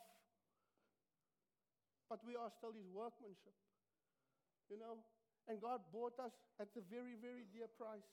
But 2.06 2.22
we 2.22 2.38
are 2.38 2.54
still 2.54 2.70
His 2.70 2.86
workmanship. 2.94 3.58
You 4.70 4.78
know? 4.78 5.02
And 5.50 5.58
God 5.58 5.82
bought 5.90 6.14
us 6.22 6.30
at 6.62 6.70
a 6.78 6.82
very, 6.86 7.18
very 7.18 7.50
dear 7.50 7.66
price. 7.66 8.06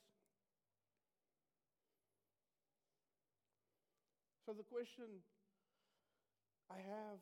So 4.50 4.58
the 4.58 4.66
question 4.66 5.22
I 6.74 6.82
have 6.82 7.22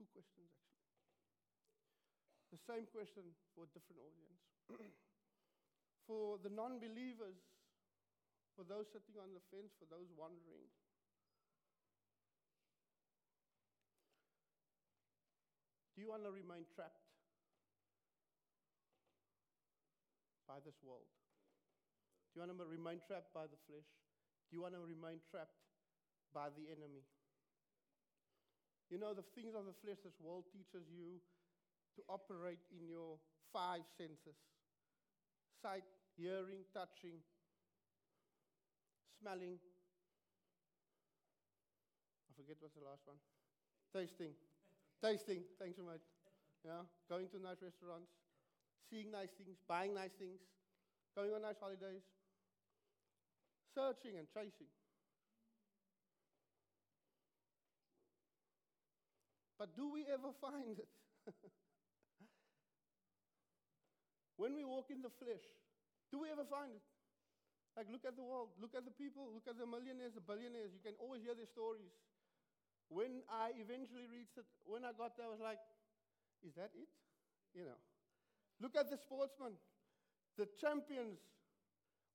two 0.00 0.08
questions 0.08 0.48
actually. 0.48 0.63
The 2.54 2.62
same 2.70 2.86
question 2.94 3.26
for 3.50 3.66
a 3.66 3.70
different 3.74 3.98
audience. 3.98 4.38
for 6.06 6.38
the 6.38 6.54
non 6.54 6.78
believers, 6.78 7.34
for 8.54 8.62
those 8.62 8.86
sitting 8.94 9.18
on 9.18 9.34
the 9.34 9.42
fence, 9.50 9.74
for 9.74 9.90
those 9.90 10.06
wondering. 10.14 10.70
Do 15.98 16.06
you 16.06 16.14
want 16.14 16.22
to 16.22 16.30
remain 16.30 16.62
trapped 16.78 17.02
by 20.46 20.62
this 20.62 20.78
world? 20.86 21.10
Do 22.30 22.38
you 22.38 22.46
want 22.46 22.54
to 22.54 22.70
remain 22.70 23.02
trapped 23.02 23.34
by 23.34 23.50
the 23.50 23.58
flesh? 23.66 23.90
Do 24.46 24.54
you 24.54 24.62
want 24.62 24.78
to 24.78 24.82
remain 24.86 25.18
trapped 25.26 25.58
by 26.30 26.54
the 26.54 26.70
enemy? 26.70 27.02
You 28.94 29.02
know, 29.02 29.10
the 29.10 29.26
things 29.34 29.58
of 29.58 29.66
the 29.66 29.74
flesh, 29.82 29.98
this 30.06 30.14
world 30.22 30.46
teaches 30.54 30.86
you 30.86 31.18
to 31.96 32.02
operate 32.08 32.60
in 32.72 32.86
your 32.88 33.18
five 33.52 33.82
senses 33.96 34.36
sight, 35.62 35.84
hearing, 36.16 36.64
touching, 36.74 37.18
smelling. 39.20 39.58
I 42.28 42.32
forget 42.36 42.56
what's 42.60 42.74
the 42.74 42.84
last 42.84 43.06
one. 43.06 43.16
Tasting. 43.94 44.34
Tasting. 45.02 45.44
Thanks 45.58 45.76
so 45.76 45.84
much. 45.84 46.02
Yeah, 46.64 46.84
going 47.08 47.28
to 47.28 47.38
nice 47.40 47.60
restaurants 47.62 48.10
seeing 48.90 49.10
nice 49.12 49.30
things, 49.36 49.58
buying 49.68 49.94
nice 49.94 50.12
things, 50.18 50.40
going 51.16 51.32
on 51.34 51.42
nice 51.42 51.58
holidays. 51.60 52.02
searching 53.74 54.16
and 54.16 54.26
chasing. 54.32 54.68
But 59.58 59.74
do 59.74 59.88
we 59.90 60.06
ever 60.06 60.30
find 60.40 60.78
it? 60.78 60.88
when 64.36 64.54
we 64.54 64.64
walk 64.64 64.90
in 64.90 65.02
the 65.02 65.12
flesh, 65.22 65.44
do 66.10 66.22
we 66.22 66.30
ever 66.30 66.44
find 66.46 66.74
it? 66.74 66.84
Like, 67.74 67.90
look 67.90 68.06
at 68.06 68.14
the 68.14 68.22
world, 68.22 68.54
look 68.62 68.74
at 68.78 68.86
the 68.86 68.94
people, 68.94 69.26
look 69.34 69.50
at 69.50 69.58
the 69.58 69.66
millionaires, 69.66 70.14
the 70.14 70.22
billionaires. 70.22 70.70
You 70.70 70.78
can 70.78 70.94
always 71.02 71.26
hear 71.26 71.34
their 71.34 71.50
stories. 71.50 71.90
When 72.86 73.26
I 73.26 73.50
eventually 73.58 74.06
reached 74.06 74.38
it, 74.38 74.46
when 74.62 74.86
I 74.86 74.94
got 74.94 75.18
there, 75.18 75.26
I 75.26 75.32
was 75.34 75.42
like, 75.42 75.58
is 76.46 76.54
that 76.54 76.70
it? 76.78 76.90
You 77.50 77.66
know. 77.66 77.80
Look 78.62 78.78
at 78.78 78.86
the 78.86 78.98
sportsmen, 78.98 79.58
the 80.38 80.46
champions, 80.62 81.18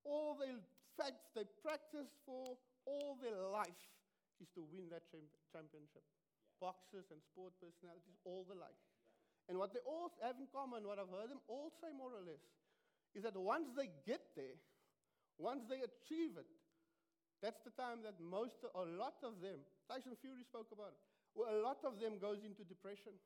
all 0.08 0.40
the 0.40 0.64
facts 0.96 1.28
they 1.36 1.44
practice 1.60 2.08
for 2.24 2.56
all 2.88 3.20
their 3.20 3.44
life 3.52 3.84
is 4.40 4.48
to 4.56 4.64
win 4.72 4.88
that 4.96 5.04
championship. 5.52 6.04
Boxers 6.64 7.12
and 7.12 7.20
sport 7.24 7.52
personalities, 7.60 8.16
all 8.24 8.48
the 8.48 8.56
life. 8.56 8.80
And 9.50 9.58
what 9.58 9.74
they 9.74 9.82
all 9.82 10.14
have 10.22 10.38
in 10.38 10.46
common, 10.54 10.86
what 10.86 11.02
I've 11.02 11.10
heard 11.10 11.34
them 11.34 11.42
all 11.50 11.74
say 11.82 11.90
more 11.90 12.14
or 12.14 12.22
less, 12.22 12.46
is 13.18 13.26
that 13.26 13.34
once 13.34 13.74
they 13.74 13.90
get 14.06 14.22
there, 14.38 14.62
once 15.42 15.66
they 15.66 15.82
achieve 15.82 16.38
it, 16.38 16.46
that's 17.42 17.66
the 17.66 17.74
time 17.74 18.06
that 18.06 18.22
most, 18.22 18.62
a 18.62 18.86
lot 18.86 19.18
of 19.26 19.42
them, 19.42 19.66
Tyson 19.90 20.14
Fury 20.22 20.46
spoke 20.46 20.70
about 20.70 20.94
it, 20.94 21.02
well, 21.34 21.50
a 21.50 21.60
lot 21.66 21.82
of 21.82 21.98
them 21.98 22.22
goes 22.22 22.46
into 22.46 22.62
depression. 22.62 23.18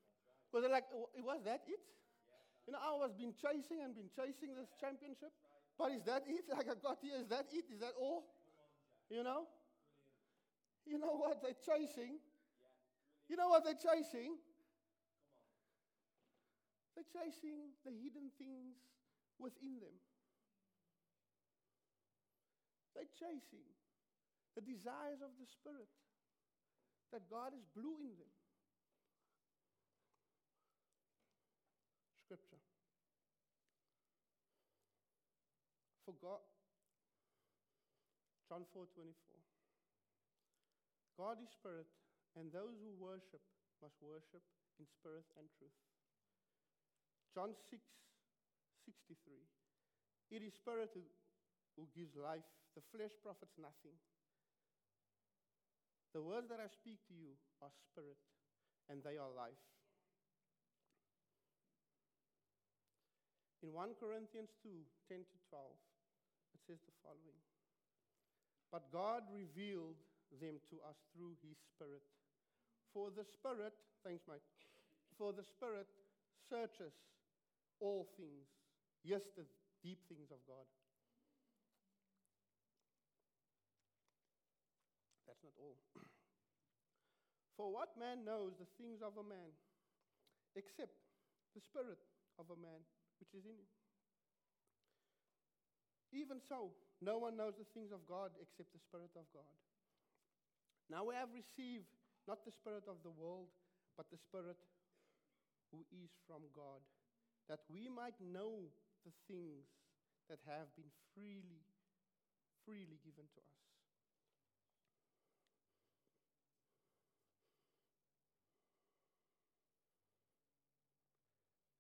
Because 0.48 0.64
they're 0.64 0.72
like, 0.72 0.88
was 1.20 1.44
that 1.44 1.68
it? 1.68 1.84
You 2.64 2.72
know, 2.72 2.80
I 2.80 2.96
was 2.96 3.12
been 3.12 3.36
chasing 3.36 3.84
and 3.84 3.92
been 3.92 4.08
chasing 4.16 4.56
this 4.56 4.72
championship. 4.80 5.36
But 5.76 5.92
is 5.92 6.04
that 6.08 6.24
it? 6.24 6.48
Like 6.56 6.72
I 6.72 6.80
got 6.80 7.04
here, 7.04 7.20
is 7.20 7.28
that 7.28 7.52
it? 7.52 7.66
Is 7.68 7.82
that 7.82 8.00
all? 8.00 8.24
You 9.10 9.24
know? 9.24 9.50
You 10.86 11.00
know 11.00 11.20
what 11.20 11.42
they're 11.44 11.60
chasing? 11.60 12.20
You 13.28 13.36
know 13.36 13.50
what 13.50 13.66
they're 13.66 13.76
chasing? 13.76 14.38
They're 16.94 17.10
chasing 17.10 17.74
the 17.86 17.92
hidden 17.92 18.30
things 18.38 18.78
within 19.40 19.82
them. 19.82 19.98
They're 22.94 23.10
chasing 23.18 23.66
the 24.54 24.62
desires 24.62 25.26
of 25.26 25.34
the 25.42 25.50
Spirit 25.50 25.90
that 27.10 27.26
God 27.30 27.54
has 27.58 27.66
blew 27.74 27.98
in 28.06 28.14
them. 28.18 28.34
Scripture. 32.26 32.62
For 36.06 36.14
God, 36.22 36.42
John 38.50 38.66
4 38.74 38.86
24. 38.94 39.14
God 41.18 41.38
is 41.42 41.50
spirit, 41.54 41.86
and 42.38 42.50
those 42.50 42.82
who 42.82 42.94
worship 42.98 43.42
must 43.82 43.98
worship 44.02 44.42
in 44.82 44.86
spirit 44.90 45.26
and 45.38 45.46
truth. 45.58 45.78
John 47.34 47.58
6 47.74 47.82
63. 48.86 49.42
It 50.30 50.42
is 50.46 50.54
spirit 50.54 50.94
who, 50.94 51.02
who 51.78 51.90
gives 51.98 52.14
life, 52.14 52.46
the 52.78 52.84
flesh 52.94 53.14
profits 53.26 53.58
nothing. 53.58 53.98
The 56.14 56.22
words 56.22 56.46
that 56.54 56.62
I 56.62 56.70
speak 56.70 57.02
to 57.10 57.14
you 57.18 57.34
are 57.66 57.74
spirit, 57.90 58.22
and 58.86 59.02
they 59.02 59.18
are 59.18 59.34
life. 59.34 59.58
In 63.66 63.74
1 63.74 63.98
Corinthians 63.98 64.54
2 64.62 64.70
10 65.10 65.26
to 65.26 65.38
12, 65.50 65.64
it 66.54 66.62
says 66.68 66.80
the 66.86 66.94
following 67.02 67.40
But 68.70 68.92
God 68.94 69.26
revealed 69.34 69.98
them 70.38 70.62
to 70.70 70.76
us 70.86 70.98
through 71.14 71.34
his 71.42 71.58
Spirit. 71.74 72.04
For 72.94 73.10
the 73.10 73.26
Spirit, 73.26 73.74
thanks, 74.06 74.22
Mike, 74.30 74.46
for 75.18 75.34
the 75.34 75.46
Spirit 75.46 75.90
searches 76.46 76.94
all 77.80 78.08
things, 78.18 78.48
yes, 79.04 79.22
the 79.38 79.46
deep 79.82 80.00
things 80.08 80.32
of 80.32 80.40
God. 80.48 80.66
That's 85.28 85.42
not 85.44 85.54
all. 85.58 85.78
For 87.58 87.72
what 87.72 87.98
man 88.00 88.26
knows 88.26 88.54
the 88.60 88.70
things 88.78 89.02
of 89.02 89.18
a 89.18 89.26
man 89.26 89.54
except 90.56 90.94
the 91.54 91.62
spirit 91.62 92.02
of 92.40 92.50
a 92.50 92.58
man 92.58 92.82
which 93.20 93.34
is 93.34 93.46
in 93.46 93.58
him? 93.58 93.72
Even 96.14 96.38
so, 96.38 96.70
no 97.02 97.18
one 97.18 97.34
knows 97.34 97.58
the 97.58 97.66
things 97.74 97.90
of 97.90 98.06
God 98.06 98.30
except 98.38 98.70
the 98.70 98.84
Spirit 98.86 99.10
of 99.18 99.26
God. 99.34 99.50
Now 100.86 101.02
we 101.02 101.18
have 101.18 101.34
received 101.34 101.90
not 102.30 102.46
the 102.46 102.54
Spirit 102.54 102.86
of 102.86 103.02
the 103.02 103.10
world, 103.10 103.50
but 103.98 104.06
the 104.14 104.22
Spirit 104.22 104.62
who 105.74 105.82
is 105.90 106.14
from 106.30 106.46
God, 106.54 106.86
that 107.50 107.60
we 107.70 107.90
might 107.90 108.16
know 108.20 108.72
the 109.06 109.12
things 109.28 109.68
that 110.30 110.40
have 110.48 110.72
been 110.76 110.92
freely, 111.14 111.64
freely 112.66 113.00
given 113.04 113.28
to 113.36 113.40
us. 113.44 113.64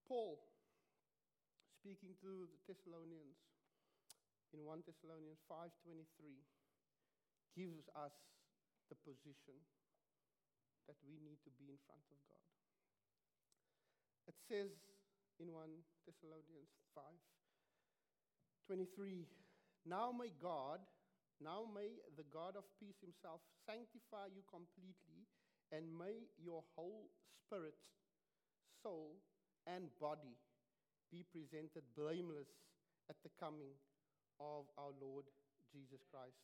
Paul, 0.07 0.45
speaking 1.79 2.13
to 2.21 2.45
the 2.45 2.61
Thessalonians, 2.69 3.39
in 4.53 4.61
1 4.61 4.85
Thessalonians 4.85 5.41
5:23 5.49 6.45
gives 7.55 7.89
us 7.95 8.13
the 8.89 8.95
position 8.95 9.57
that 10.85 10.97
we 11.01 11.17
need 11.17 11.41
to 11.41 11.49
be 11.57 11.71
in 11.71 11.79
front 11.87 12.05
of 12.11 12.19
God. 12.29 12.45
It 14.27 14.37
says 14.37 14.69
in 15.43 15.51
1 15.51 15.83
Thessalonians 16.07 16.71
5:23, 16.95 19.27
"Now 19.83 20.11
may 20.11 20.29
God, 20.29 20.79
now 21.39 21.65
may 21.65 21.99
the 22.15 22.23
God 22.23 22.55
of 22.55 22.63
peace 22.79 22.99
himself 23.01 23.41
sanctify 23.65 24.27
you 24.27 24.43
completely, 24.43 25.27
and 25.71 25.97
may 25.97 26.29
your 26.37 26.63
whole 26.75 27.11
spirit, 27.35 27.77
soul, 28.81 29.21
and 29.67 29.97
body 29.99 30.37
be 31.11 31.23
presented 31.23 31.93
blameless 31.93 32.47
at 33.09 33.21
the 33.23 33.29
coming 33.29 33.75
of 34.39 34.69
our 34.77 34.91
Lord 34.91 35.25
Jesus 35.71 36.03
Christ. 36.09 36.39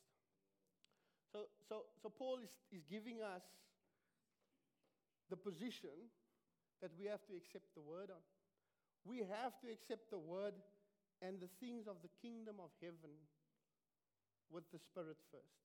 So, 1.31 1.47
so, 1.67 1.85
so 2.01 2.09
Paul 2.09 2.39
is, 2.39 2.49
is 2.71 2.83
giving 2.83 3.21
us 3.21 3.43
the 5.29 5.37
position 5.37 6.09
that 6.81 6.91
we 6.97 7.05
have 7.05 7.23
to 7.27 7.35
accept 7.35 7.73
the 7.75 7.81
word 7.81 8.09
on. 8.09 8.21
We 9.05 9.19
have 9.25 9.55
to 9.63 9.67
accept 9.71 10.11
the 10.11 10.19
word 10.19 10.53
and 11.21 11.39
the 11.39 11.49
things 11.59 11.87
of 11.87 11.99
the 12.03 12.11
kingdom 12.21 12.59
of 12.59 12.71
heaven 12.81 13.11
with 14.51 14.63
the 14.71 14.79
spirit 14.79 15.17
first. 15.31 15.59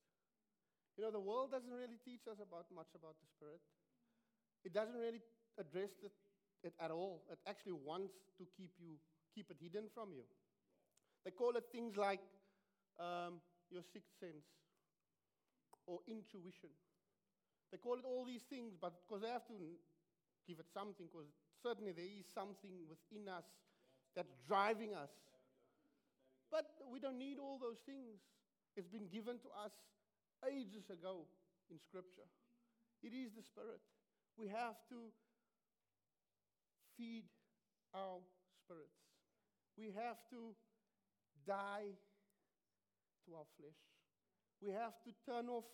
You 0.97 1.03
know, 1.03 1.11
the 1.11 1.19
world 1.19 1.51
doesn't 1.51 1.71
really 1.71 1.99
teach 2.03 2.23
us 2.31 2.39
about 2.39 2.71
much 2.71 2.91
about 2.95 3.19
the 3.19 3.27
spirit. 3.35 3.59
It 4.63 4.71
doesn't 4.73 4.95
really 4.95 5.21
address 5.59 5.91
it, 6.03 6.15
it 6.63 6.73
at 6.79 6.91
all. 6.91 7.23
It 7.31 7.39
actually 7.47 7.75
wants 7.75 8.15
to 8.39 8.43
keep 8.55 8.71
you 8.79 8.95
keep 9.35 9.51
it 9.51 9.57
hidden 9.59 9.91
from 9.93 10.15
you. 10.15 10.23
They 11.25 11.31
call 11.31 11.59
it 11.59 11.67
things 11.71 11.97
like 11.97 12.23
um, 12.95 13.43
your 13.69 13.83
sixth 13.83 14.15
sense 14.19 14.47
or 15.85 15.99
intuition. 16.07 16.71
They 17.71 17.77
call 17.77 17.99
it 17.99 18.07
all 18.07 18.23
these 18.23 18.47
things, 18.47 18.71
but 18.79 18.93
because 19.03 19.21
they 19.27 19.33
have 19.33 19.45
to 19.51 19.59
give 20.47 20.63
it 20.63 20.71
something, 20.71 21.11
because 21.11 21.27
certainly 21.65 21.97
there 21.97 22.05
is 22.05 22.29
something 22.29 22.85
within 22.85 23.25
us 23.25 23.49
that's 24.13 24.37
driving 24.45 24.93
us. 24.93 25.09
But 26.53 26.69
we 26.93 27.01
don't 27.01 27.17
need 27.17 27.41
all 27.41 27.57
those 27.57 27.81
things. 27.89 28.21
It's 28.77 28.87
been 28.87 29.09
given 29.09 29.41
to 29.41 29.49
us 29.65 29.73
ages 30.45 30.93
ago 30.93 31.25
in 31.73 31.81
Scripture. 31.81 32.29
It 33.01 33.17
is 33.17 33.33
the 33.33 33.41
Spirit. 33.41 33.81
We 34.37 34.45
have 34.53 34.77
to 34.93 35.09
feed 36.93 37.25
our 37.95 38.21
spirits. 38.61 39.01
We 39.73 39.89
have 39.97 40.21
to 40.29 40.53
die 41.47 41.97
to 43.25 43.29
our 43.33 43.49
flesh. 43.57 43.81
We 44.61 44.69
have 44.69 44.93
to 45.01 45.11
turn 45.25 45.49
off 45.49 45.65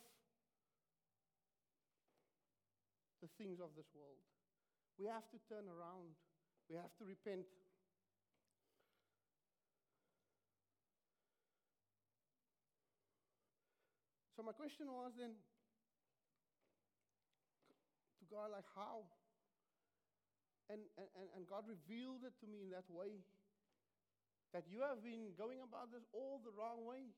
the 3.21 3.29
things 3.37 3.59
of 3.59 3.69
this 3.75 3.85
world. 3.93 4.23
We 5.01 5.09
have 5.09 5.25
to 5.33 5.41
turn 5.49 5.65
around. 5.65 6.13
We 6.69 6.77
have 6.77 6.93
to 7.01 7.03
repent. 7.09 7.49
So, 14.37 14.45
my 14.45 14.53
question 14.53 14.85
was 14.93 15.17
then 15.17 15.33
to 18.21 18.23
God, 18.29 18.53
like, 18.53 18.69
how? 18.77 19.09
And, 20.69 20.85
and, 21.01 21.27
and 21.33 21.49
God 21.49 21.65
revealed 21.65 22.21
it 22.21 22.37
to 22.37 22.45
me 22.45 22.61
in 22.61 22.69
that 22.69 22.85
way 22.85 23.25
that 24.53 24.69
you 24.69 24.85
have 24.85 25.01
been 25.01 25.33
going 25.33 25.65
about 25.65 25.89
this 25.89 26.05
all 26.13 26.45
the 26.45 26.53
wrong 26.53 26.85
way. 26.85 27.09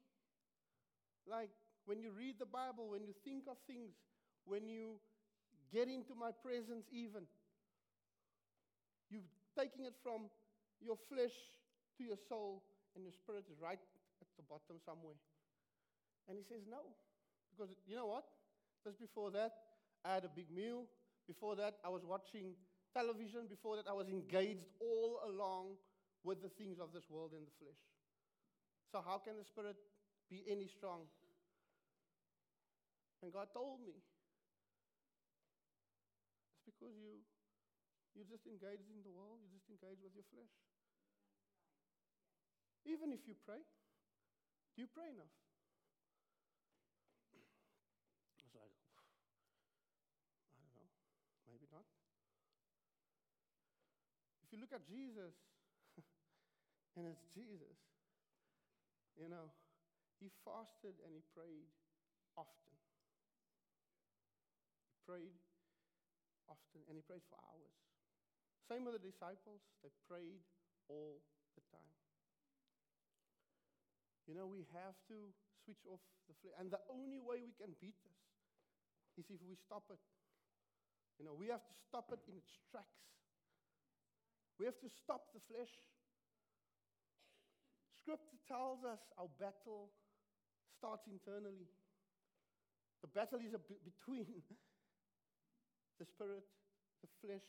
like 1.28 1.52
when 1.84 2.00
you 2.00 2.16
read 2.16 2.40
the 2.40 2.48
Bible, 2.48 2.88
when 2.88 3.04
you 3.04 3.12
think 3.28 3.44
of 3.52 3.60
things, 3.68 3.92
when 4.48 4.72
you 4.72 4.96
get 5.68 5.92
into 5.92 6.16
my 6.16 6.32
presence, 6.32 6.88
even, 6.96 7.28
you're 9.14 9.30
taking 9.54 9.86
it 9.86 9.94
from 10.02 10.28
your 10.82 10.98
flesh 11.08 11.36
to 11.98 12.04
your 12.04 12.18
soul, 12.28 12.66
and 12.96 13.06
your 13.06 13.14
spirit 13.14 13.46
is 13.50 13.62
right 13.62 13.80
at 14.22 14.30
the 14.38 14.44
bottom 14.50 14.82
somewhere. 14.82 15.18
And 16.28 16.38
he 16.38 16.44
says, 16.44 16.66
No. 16.66 16.82
Because 17.54 17.70
you 17.86 17.96
know 17.96 18.08
what? 18.10 18.26
Just 18.84 19.00
before 19.00 19.30
that, 19.32 19.54
I 20.04 20.16
had 20.16 20.26
a 20.26 20.34
big 20.34 20.50
meal. 20.50 20.90
Before 21.28 21.56
that, 21.56 21.78
I 21.86 21.90
was 21.90 22.04
watching 22.04 22.58
television. 22.94 23.46
Before 23.48 23.78
that, 23.78 23.88
I 23.88 23.94
was 23.94 24.10
engaged 24.10 24.66
all 24.82 25.22
along 25.30 25.78
with 26.24 26.42
the 26.42 26.50
things 26.50 26.80
of 26.80 26.92
this 26.92 27.06
world 27.10 27.32
in 27.38 27.46
the 27.46 27.54
flesh. 27.62 27.78
So, 28.92 29.02
how 29.06 29.18
can 29.18 29.38
the 29.38 29.46
spirit 29.46 29.78
be 30.30 30.44
any 30.50 30.68
strong? 30.68 31.06
And 33.22 33.32
God 33.32 33.48
told 33.54 33.80
me 33.80 33.96
it's 36.68 36.78
because 36.78 36.96
you, 37.00 37.24
you 38.14 38.22
just 38.30 38.46
engaged 38.46 38.90
in 38.94 39.02
the 39.02 39.10
world, 39.10 39.42
you 39.42 39.50
just 39.50 39.70
engaged 39.70 40.02
with 40.06 40.14
your 40.14 40.26
flesh. 40.30 40.54
Even 42.86 43.10
if 43.16 43.26
you 43.26 43.34
pray, 43.34 43.62
do 44.76 44.82
you 44.84 44.90
pray 44.90 45.10
enough? 45.10 45.34
It's 48.44 48.54
like, 48.54 48.76
I 50.52 50.58
don't 50.62 50.74
know, 50.78 50.90
maybe 51.50 51.66
not. 51.72 51.88
If 54.46 54.52
you 54.54 54.60
look 54.60 54.76
at 54.76 54.86
Jesus, 54.86 55.34
and 56.98 57.08
it's 57.08 57.24
Jesus, 57.34 57.80
you 59.18 59.30
know, 59.30 59.50
he 60.20 60.30
fasted 60.44 61.00
and 61.06 61.14
he 61.14 61.24
prayed 61.34 61.72
often. 62.36 62.74
He 64.92 64.98
prayed 65.08 65.38
often 66.50 66.82
and 66.90 66.98
he 66.98 67.04
prayed 67.06 67.24
for 67.30 67.40
hours. 67.48 67.93
Same 68.70 68.86
with 68.88 68.96
the 68.96 69.04
disciples, 69.04 69.60
they 69.84 69.92
prayed 70.08 70.44
all 70.88 71.20
the 71.56 71.64
time. 71.70 71.94
You 74.28 74.36
know, 74.36 74.48
we 74.48 74.64
have 74.72 74.96
to 75.12 75.18
switch 75.64 75.84
off 75.92 76.00
the 76.32 76.36
flesh. 76.40 76.56
And 76.56 76.72
the 76.72 76.80
only 76.88 77.20
way 77.20 77.44
we 77.44 77.52
can 77.60 77.76
beat 77.84 78.00
this 78.08 78.24
is 79.20 79.28
if 79.28 79.44
we 79.44 79.60
stop 79.60 79.84
it. 79.92 80.00
You 81.20 81.28
know, 81.28 81.36
we 81.36 81.52
have 81.52 81.62
to 81.62 81.76
stop 81.76 82.10
it 82.16 82.24
in 82.26 82.40
its 82.40 82.56
tracks. 82.72 83.04
We 84.58 84.66
have 84.66 84.80
to 84.80 84.90
stop 84.90 85.28
the 85.36 85.44
flesh. 85.52 85.72
Scripture 88.00 88.40
tells 88.48 88.84
us 88.84 89.00
our 89.20 89.32
battle 89.40 89.92
starts 90.80 91.04
internally. 91.08 91.68
The 93.04 93.12
battle 93.12 93.40
is 93.44 93.52
between 93.84 94.28
the 96.00 96.06
spirit, 96.08 96.48
the 97.04 97.10
flesh, 97.20 97.44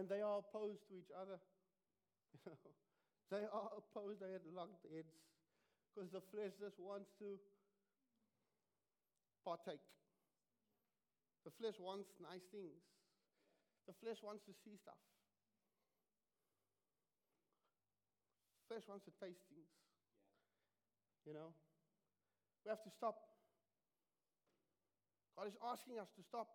and 0.00 0.08
they 0.08 0.24
are 0.24 0.40
opposed 0.40 0.80
to 0.88 0.96
each 0.96 1.12
other. 1.12 1.36
They 3.30 3.46
are 3.46 3.70
opposed. 3.78 4.18
They 4.18 4.34
had 4.34 4.42
locked 4.50 4.82
heads 4.90 5.14
because 5.86 6.10
the 6.10 6.18
flesh 6.34 6.50
just 6.58 6.74
wants 6.82 7.14
to 7.22 7.38
partake. 9.46 9.86
The 11.46 11.54
flesh 11.54 11.78
wants 11.78 12.10
nice 12.18 12.42
things. 12.50 12.82
The 13.86 13.94
flesh 14.02 14.18
wants 14.18 14.42
to 14.50 14.52
see 14.66 14.74
stuff. 14.74 14.98
Flesh 18.66 18.82
wants 18.90 19.06
to 19.06 19.14
taste 19.22 19.46
things. 19.46 19.70
You 21.22 21.38
know, 21.38 21.54
we 22.66 22.74
have 22.74 22.82
to 22.82 22.90
stop. 22.90 23.14
God 25.38 25.46
is 25.46 25.54
asking 25.62 26.02
us 26.02 26.10
to 26.18 26.22
stop. 26.26 26.50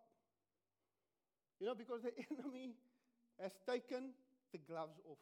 You 1.56 1.72
know, 1.72 1.74
because 1.74 2.04
the 2.04 2.12
enemy 2.28 2.76
has 3.40 3.52
taken 3.68 4.12
the 4.52 4.58
gloves 4.58 4.98
off. 5.08 5.20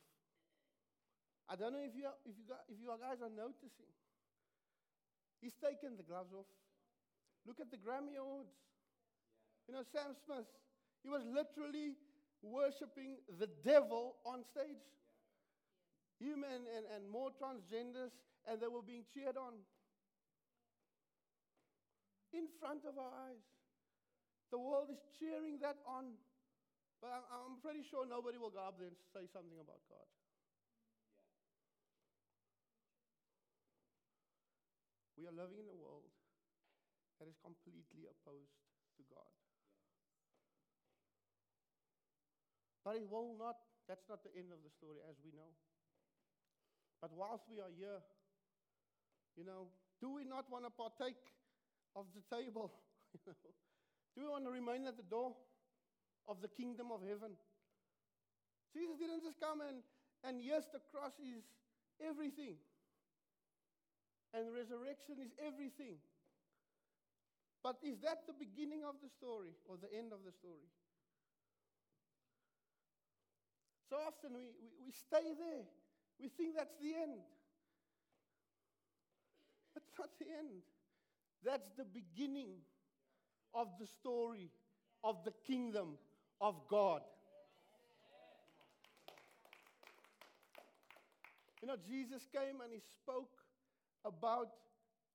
I 1.48 1.56
don't 1.56 1.72
know 1.72 1.84
if 1.84 1.94
you, 1.94 2.08
if 2.24 2.36
you, 2.38 2.44
if 2.68 2.76
you 2.80 2.88
guys 3.00 3.20
are 3.20 3.32
noticing. 3.32 3.92
He's 5.40 5.54
taken 5.60 5.96
the 5.96 6.02
gloves 6.02 6.32
off. 6.32 6.48
Look 7.46 7.60
at 7.60 7.70
the 7.70 7.76
Grammy 7.76 8.16
Awards. 8.16 8.56
You 9.68 9.74
know, 9.74 9.84
Sam 9.92 10.16
Smith, 10.24 10.48
he 11.02 11.08
was 11.08 11.20
literally 11.28 11.96
worshiping 12.40 13.20
the 13.38 13.48
devil 13.64 14.16
on 14.24 14.44
stage. 14.44 14.80
Human 16.18 16.64
and, 16.64 16.84
and 16.94 17.10
more 17.10 17.28
transgenders, 17.36 18.16
and 18.48 18.60
they 18.60 18.68
were 18.68 18.84
being 18.84 19.04
cheered 19.12 19.36
on. 19.36 19.52
In 22.32 22.48
front 22.60 22.88
of 22.88 22.96
our 22.96 23.12
eyes. 23.28 23.44
The 24.50 24.58
world 24.58 24.88
is 24.90 25.02
cheering 25.18 25.58
that 25.60 25.76
on. 25.86 26.16
But 27.04 27.20
I'm, 27.28 27.60
pretty 27.60 27.84
sure 27.84 28.08
nobody 28.08 28.40
will 28.40 28.48
go 28.48 28.64
up 28.64 28.80
there 28.80 28.88
and 28.88 28.96
say 29.12 29.28
something 29.28 29.60
about 29.60 29.84
God. 29.92 30.08
We 35.20 35.28
are 35.28 35.36
living 35.36 35.60
in 35.60 35.68
a 35.68 35.76
world 35.76 36.08
that 37.20 37.28
is 37.28 37.36
completely 37.44 38.08
opposed 38.08 38.56
to 38.96 39.04
God. 39.12 39.28
But 42.88 42.96
it 42.96 43.04
will 43.04 43.36
not, 43.36 43.60
that's 43.84 44.08
not 44.08 44.24
the 44.24 44.32
end 44.32 44.48
of 44.48 44.64
the 44.64 44.72
story 44.72 45.04
as 45.04 45.20
we 45.20 45.36
know. 45.36 45.52
But 47.04 47.12
whilst 47.12 47.44
we 47.52 47.60
are 47.60 47.72
here, 47.76 48.00
you 49.36 49.44
know, 49.44 49.68
do 50.00 50.08
we 50.08 50.24
not 50.24 50.48
want 50.48 50.64
to 50.64 50.72
partake 50.72 51.20
of 51.92 52.08
the 52.16 52.24
table? 52.32 52.72
you 53.12 53.20
know? 53.28 53.52
Do 54.16 54.24
we 54.24 54.28
want 54.32 54.48
to 54.48 54.52
remain 54.56 54.88
at 54.88 54.96
the 54.96 55.04
door 55.04 55.36
of 56.28 56.40
the 56.40 56.48
kingdom 56.48 56.92
of 56.92 57.00
heaven? 57.02 57.36
Jesus 58.72 58.98
didn't 58.98 59.22
just 59.22 59.38
come 59.38 59.60
and, 59.60 59.84
and 60.24 60.42
yes, 60.42 60.66
the 60.72 60.80
cross 60.90 61.14
is 61.22 61.44
everything. 62.02 62.58
And 64.34 64.50
resurrection 64.50 65.22
is 65.22 65.30
everything. 65.38 66.02
But 67.62 67.78
is 67.86 68.00
that 68.02 68.26
the 68.26 68.34
beginning 68.34 68.82
of 68.82 68.98
the 69.00 69.08
story 69.08 69.54
or 69.64 69.76
the 69.78 69.88
end 69.94 70.12
of 70.12 70.26
the 70.26 70.32
story? 70.32 70.68
So 73.88 73.96
often 73.96 74.34
we, 74.34 74.50
we, 74.58 74.68
we 74.86 74.92
stay 74.92 75.32
there. 75.38 75.64
We 76.20 76.28
think 76.28 76.56
that's 76.56 76.74
the 76.80 76.92
end. 76.98 77.22
That's 79.74 79.90
not 79.98 80.10
the 80.18 80.26
end. 80.26 80.62
That's 81.44 81.70
the 81.76 81.84
beginning 81.84 82.58
of 83.54 83.68
the 83.78 83.86
story 83.86 84.50
of 85.02 85.22
the 85.24 85.32
kingdom 85.46 85.98
of 86.44 86.54
God. 86.68 87.00
You 91.62 91.68
know, 91.68 91.80
Jesus 91.88 92.28
came 92.28 92.60
and 92.60 92.70
he 92.70 92.80
spoke 93.00 93.32
about 94.04 94.52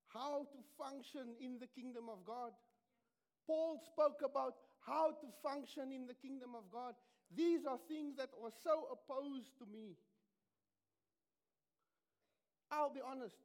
how 0.08 0.48
to 0.50 0.60
function 0.74 1.38
in 1.40 1.60
the 1.62 1.68
kingdom 1.68 2.10
of 2.10 2.26
God. 2.26 2.50
Paul 3.46 3.78
spoke 3.86 4.26
about 4.26 4.56
how 4.82 5.12
to 5.22 5.28
function 5.46 5.94
in 5.94 6.08
the 6.08 6.16
kingdom 6.16 6.58
of 6.58 6.64
God. 6.74 6.96
These 7.38 7.68
are 7.70 7.78
things 7.88 8.18
that 8.18 8.30
were 8.42 8.54
so 8.64 8.90
opposed 8.90 9.54
to 9.60 9.66
me. 9.72 9.94
I'll 12.72 12.90
be 12.90 13.02
honest, 13.06 13.38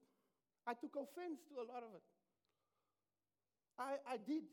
I 0.67 0.73
took 0.73 0.97
offense 0.97 1.45
to 1.53 1.61
a 1.61 1.67
lot 1.69 1.85
of 1.85 1.93
it. 1.93 2.05
I, 3.79 4.15
I 4.15 4.17
did. 4.17 4.45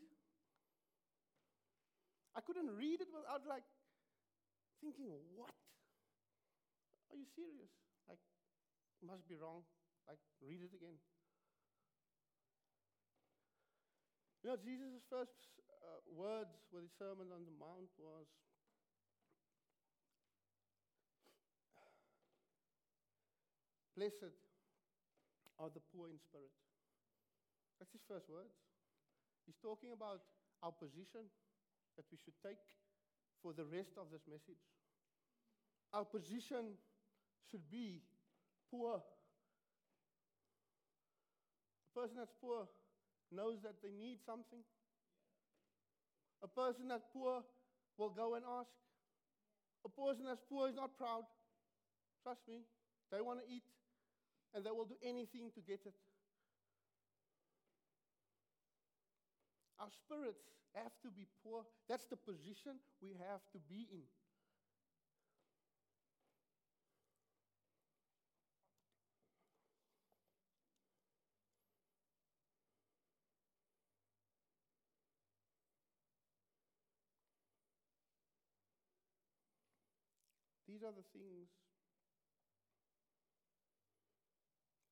I 2.36 2.40
couldn't 2.40 2.72
read 2.72 3.02
it 3.02 3.12
without 3.12 3.44
like 3.48 3.68
thinking, 4.80 5.12
what? 5.36 5.52
Are 7.12 7.18
you 7.20 7.28
serious? 7.36 7.72
Like, 8.08 8.24
must 9.04 9.28
be 9.28 9.36
wrong. 9.36 9.68
Like, 10.08 10.20
read 10.40 10.64
it 10.64 10.72
again. 10.72 10.96
You 14.42 14.50
know, 14.50 14.58
Jesus' 14.58 15.06
first 15.06 15.38
uh, 15.86 16.02
words 16.10 16.66
with 16.74 16.88
his 16.88 16.96
Sermon 16.98 17.30
on 17.30 17.46
the 17.46 17.54
Mount 17.60 17.94
was, 18.00 18.26
Blessed 23.94 24.34
are 25.60 25.70
the 25.70 25.84
poor 25.94 26.10
in 26.10 26.18
spirit. 26.18 26.50
That's 27.78 27.92
his 27.92 28.02
first 28.08 28.26
words. 28.32 28.56
He's 29.46 29.60
talking 29.62 29.94
about 29.94 30.26
our 30.64 30.72
position 30.74 31.30
that 31.98 32.06
we 32.12 32.18
should 32.18 32.38
take 32.44 32.62
for 33.42 33.54
the 33.54 33.66
rest 33.66 33.98
of 33.98 34.12
this 34.12 34.22
message. 34.30 34.62
Our 35.94 36.06
position 36.06 36.78
should 37.50 37.70
be 37.70 38.02
poor 38.70 39.02
a 41.92 42.00
person 42.00 42.16
that's 42.18 42.32
poor 42.40 42.68
knows 43.32 43.60
that 43.64 43.76
they 43.84 43.92
need 43.92 44.20
something. 44.26 44.64
A 46.44 46.48
person 46.48 46.88
that's 46.88 47.06
poor 47.12 47.44
will 47.98 48.10
go 48.10 48.36
and 48.36 48.44
ask. 48.60 48.72
A 49.86 49.90
person 49.90 50.24
that's 50.26 50.42
poor 50.50 50.70
is 50.70 50.76
not 50.76 50.98
proud. 50.98 51.24
Trust 52.24 52.42
me. 52.48 52.64
They 53.12 53.22
want 53.22 53.40
to 53.44 53.46
eat. 53.52 53.64
and 54.54 54.66
they 54.66 54.72
will 54.72 54.86
do 54.86 54.96
anything 55.04 55.52
to 55.56 55.62
get 55.62 55.80
it. 55.86 55.96
Our 59.82 59.90
spirits 59.90 60.46
have 60.78 60.94
to 61.02 61.10
be 61.10 61.26
poor. 61.42 61.66
That's 61.90 62.06
the 62.06 62.16
position 62.16 62.78
we 63.02 63.18
have 63.18 63.42
to 63.54 63.60
be 63.66 63.90
in. 63.90 64.06
These 80.70 80.84
are 80.86 80.94
the 80.94 81.04
things 81.12 81.50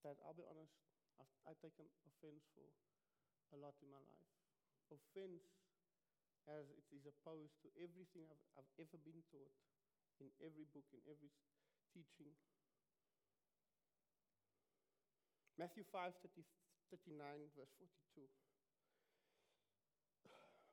that 0.03 0.17
I'll 0.25 0.33
be 0.33 0.43
honest, 0.49 0.73
I've, 1.21 1.53
I've 1.53 1.61
taken 1.61 1.85
offense 2.09 2.41
for 2.57 2.65
a 3.53 3.57
lot 3.61 3.77
in 3.85 3.89
my 3.93 4.01
life. 4.01 4.48
Offense 4.89 5.45
as 6.49 6.65
it 6.73 6.87
is 6.89 7.05
opposed 7.05 7.53
to 7.61 7.69
everything 7.77 8.25
I've, 8.25 8.63
I've 8.63 8.73
ever 8.81 8.97
been 9.05 9.21
taught 9.29 9.53
in 10.17 10.33
every 10.41 10.65
book, 10.73 10.85
in 10.91 11.01
every 11.05 11.29
teaching. 11.93 12.33
Matthew 15.59 15.83
5 15.91 16.15
30, 16.23 16.41
39, 16.89 17.53
verse 17.53 17.73
42. 17.77 18.25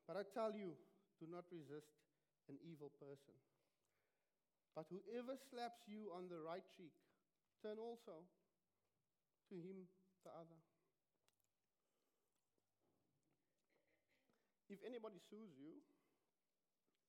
But 0.06 0.14
I 0.16 0.24
tell 0.30 0.54
you, 0.54 0.78
do 1.18 1.26
not 1.26 1.44
resist 1.50 1.90
an 2.46 2.56
evil 2.62 2.94
person. 3.02 3.34
But 4.78 4.86
whoever 4.92 5.34
slaps 5.50 5.82
you 5.90 6.14
on 6.14 6.30
the 6.30 6.38
right 6.38 6.62
cheek, 6.78 6.94
turn 7.64 7.80
also 7.80 8.22
to 9.50 9.54
him 9.58 9.90
the 10.22 10.30
other. 10.30 10.60
If 14.68 14.82
anybody 14.82 15.22
sues 15.30 15.54
you 15.54 15.78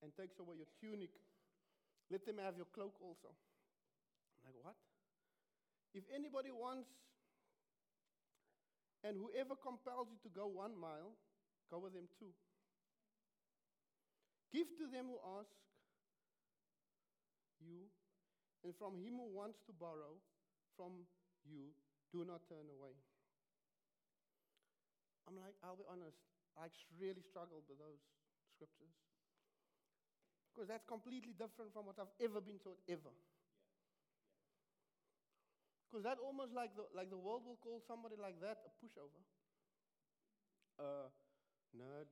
and 0.03 0.13
takes 0.13 0.37
away 0.37 0.61
your 0.61 0.69
tunic, 0.77 1.09
let 2.11 2.25
them 2.25 2.37
have 2.37 2.55
your 2.55 2.69
cloak 2.69 2.93
also. 3.01 3.33
I'm 4.37 4.41
like, 4.45 4.57
what? 4.61 4.77
If 5.97 6.05
anybody 6.13 6.53
wants, 6.53 6.87
and 9.03 9.17
whoever 9.17 9.57
compels 9.57 10.07
you 10.13 10.19
to 10.21 10.29
go 10.29 10.45
one 10.45 10.77
mile, 10.77 11.17
go 11.71 11.79
with 11.79 11.93
them 11.93 12.05
two. 12.19 12.29
Give 14.53 14.69
to 14.77 14.85
them 14.87 15.09
who 15.11 15.17
ask 15.41 15.51
you, 17.59 17.89
and 18.63 18.71
from 18.77 19.01
him 19.01 19.17
who 19.17 19.27
wants 19.33 19.59
to 19.65 19.73
borrow, 19.73 20.21
from 20.77 21.09
you, 21.43 21.73
do 22.13 22.23
not 22.23 22.45
turn 22.47 22.69
away. 22.69 22.93
I'm 25.27 25.35
like, 25.35 25.57
I'll 25.65 25.75
be 25.75 25.83
honest, 25.89 26.15
I 26.57 26.67
really 26.97 27.21
struggled 27.21 27.63
with 27.69 27.77
those 27.77 28.01
scriptures. 28.53 28.97
Because 30.49 30.67
that's 30.67 30.85
completely 30.89 31.37
different 31.37 31.69
from 31.69 31.85
what 31.85 32.01
I've 32.01 32.13
ever 32.17 32.41
been 32.41 32.57
taught, 32.57 32.81
ever. 32.89 33.13
Because 35.85 36.03
that 36.03 36.17
almost 36.17 36.51
like 36.53 36.75
the, 36.75 36.83
like 36.97 37.09
the 37.09 37.17
world 37.17 37.45
will 37.45 37.61
call 37.61 37.79
somebody 37.85 38.15
like 38.19 38.41
that 38.41 38.57
a 38.65 38.71
pushover, 38.81 39.21
a 40.81 41.13
nerd. 41.77 42.09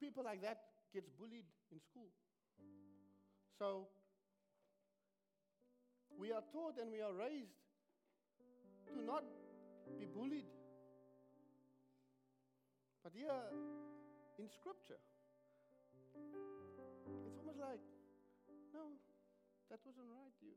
People 0.00 0.24
like 0.24 0.40
that 0.42 0.62
gets 0.92 1.10
bullied 1.18 1.50
in 1.72 1.80
school. 1.80 2.08
So 3.58 3.88
we 6.16 6.32
are 6.32 6.42
taught 6.52 6.78
and 6.80 6.90
we 6.90 7.02
are 7.02 7.12
raised 7.12 7.58
to 8.92 9.02
not 9.02 9.24
be 9.98 10.06
bullied. 10.06 10.48
But 13.02 13.12
here 13.12 13.40
in 14.38 14.48
Scripture, 14.48 15.00
it's 17.28 17.36
almost 17.38 17.60
like, 17.60 17.84
no, 18.72 18.96
that 19.70 19.78
wasn't 19.84 20.08
right. 20.08 20.32
You, 20.40 20.56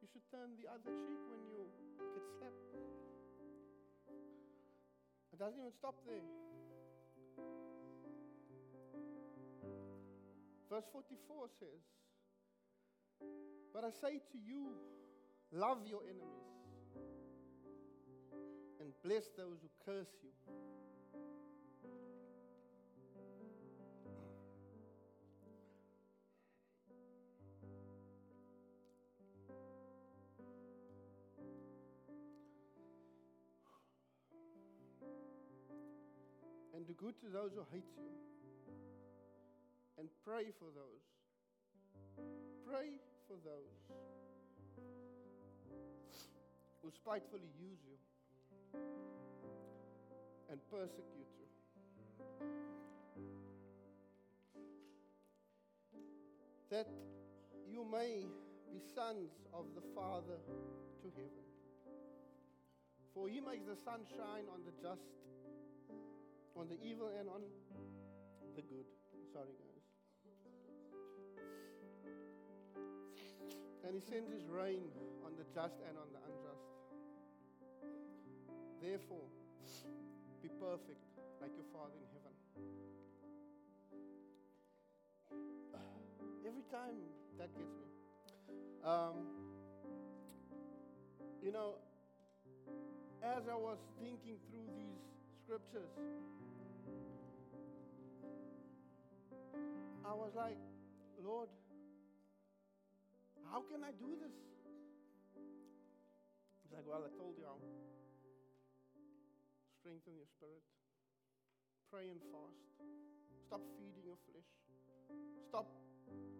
you 0.00 0.06
should 0.06 0.22
turn 0.30 0.54
the 0.54 0.70
other 0.70 0.94
cheek 1.02 1.22
when 1.26 1.42
you 1.50 1.66
get 2.14 2.24
slapped. 2.38 2.70
It 5.32 5.38
doesn't 5.38 5.58
even 5.58 5.74
stop 5.74 5.98
there. 6.06 6.22
Verse 10.70 10.86
44 10.92 11.48
says, 11.58 11.82
But 13.74 13.84
I 13.84 13.90
say 13.90 14.20
to 14.20 14.38
you, 14.38 14.78
love 15.52 15.84
your 15.86 16.00
enemies 16.06 16.51
and 18.92 19.10
bless 19.10 19.24
those 19.36 19.58
who 19.62 19.68
curse 19.84 20.08
you. 20.22 20.30
And 36.74 36.86
do 36.86 36.94
good 36.94 37.18
to 37.20 37.28
those 37.32 37.52
who 37.54 37.62
hate 37.72 37.84
you 37.96 38.02
and 39.98 40.08
pray 40.24 40.46
for 40.58 40.66
those. 40.74 41.04
Pray 42.66 42.98
for 43.28 43.36
those 43.44 43.78
who 46.82 46.90
spitefully 46.90 47.48
use 47.60 47.78
you 47.84 47.96
and 48.74 50.60
persecute 50.70 51.30
you. 51.38 51.48
That 56.70 56.88
you 57.68 57.84
may 57.90 58.26
be 58.70 58.80
sons 58.94 59.30
of 59.52 59.64
the 59.74 59.82
Father 59.94 60.40
to 61.02 61.08
heaven. 61.16 61.44
For 63.14 63.28
he 63.28 63.40
makes 63.40 63.66
the 63.66 63.76
sun 63.84 64.00
shine 64.08 64.48
on 64.52 64.60
the 64.64 64.72
just, 64.80 65.04
on 66.56 66.68
the 66.68 66.76
evil, 66.82 67.10
and 67.18 67.28
on 67.28 67.42
the 68.56 68.62
good. 68.62 68.86
Sorry, 69.32 69.52
guys. 69.56 69.84
And 73.84 73.94
he 73.94 74.00
sends 74.00 74.32
his 74.32 74.46
rain 74.48 74.88
on 75.26 75.32
the 75.36 75.44
just 75.54 75.76
and 75.88 75.98
on 75.98 76.08
the 76.12 76.18
unjust. 76.24 76.41
Therefore, 78.82 79.30
be 80.42 80.48
perfect 80.58 80.98
like 81.40 81.52
your 81.54 81.64
Father 81.72 81.94
in 82.02 82.08
heaven. 82.18 82.34
Every 86.48 86.66
time 86.66 86.98
that 87.38 87.54
gets 87.56 87.70
me. 87.78 87.86
Um, 88.82 89.14
you 91.40 91.52
know, 91.52 91.74
as 93.22 93.46
I 93.48 93.54
was 93.54 93.78
thinking 94.00 94.42
through 94.50 94.66
these 94.74 94.98
scriptures, 95.44 95.94
I 100.04 100.12
was 100.12 100.32
like, 100.34 100.58
Lord, 101.24 101.48
how 103.48 103.62
can 103.70 103.84
I 103.84 103.92
do 103.92 104.18
this? 104.18 104.34
He's 106.64 106.72
like, 106.74 106.82
Well, 106.84 107.04
I 107.06 107.10
told 107.16 107.38
you, 107.38 107.44
I'll 107.46 107.62
strengthen 109.82 110.14
your 110.14 110.30
spirit. 110.30 110.62
Pray 111.90 112.06
and 112.06 112.22
fast. 112.30 112.70
Stop 113.42 113.66
feeding 113.74 114.06
your 114.06 114.14
flesh. 114.30 114.46
Stop 115.50 115.66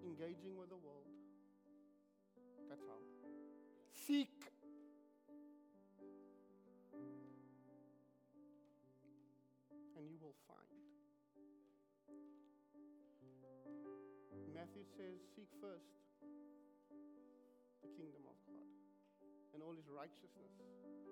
engaging 0.07 0.55
with 0.55 0.71
the 0.71 0.79
world. 0.79 1.11
That's 2.71 2.87
how. 2.87 3.03
Seek. 4.07 4.31
And 9.99 10.07
you 10.07 10.17
will 10.23 10.39
find. 10.47 10.71
Matthew 14.55 14.87
says, 14.97 15.19
Seek 15.35 15.51
first 15.61 15.91
the 17.83 17.91
kingdom 17.99 18.23
of 18.31 18.39
God 18.47 18.82
and 19.53 19.61
all 19.61 19.77
his 19.77 19.89
righteousness. 19.89 20.53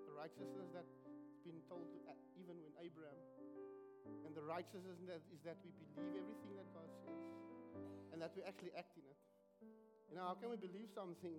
The 0.08 0.14
righteousness 0.16 0.68
that's 0.72 0.96
been 1.44 1.60
told 1.68 1.84
to, 1.92 1.98
even 2.36 2.56
when 2.64 2.72
Abraham. 2.80 3.20
And 4.24 4.32
the 4.32 4.44
righteousness 4.44 4.96
that 5.06 5.22
is 5.30 5.40
that 5.44 5.60
we 5.60 5.70
believe 5.76 6.12
everything 6.16 6.56
that 6.56 6.68
God 6.72 6.88
says 7.04 7.24
and 8.10 8.18
that 8.18 8.32
we 8.34 8.42
actually 8.42 8.74
act 8.74 8.96
in 8.96 9.04
it. 9.06 9.20
You 10.10 10.18
know, 10.18 10.26
how 10.26 10.34
can 10.34 10.50
we 10.50 10.58
believe 10.58 10.90
something 10.90 11.36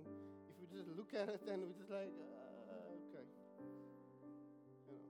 if 0.47 0.55
we 0.61 0.65
just 0.71 0.87
look 0.95 1.11
at 1.11 1.27
it 1.27 1.43
and 1.49 1.67
we 1.67 1.75
just 1.75 1.91
like, 1.91 2.13
uh, 2.13 2.95
okay. 3.11 3.27
You 4.87 4.95
know. 4.95 5.05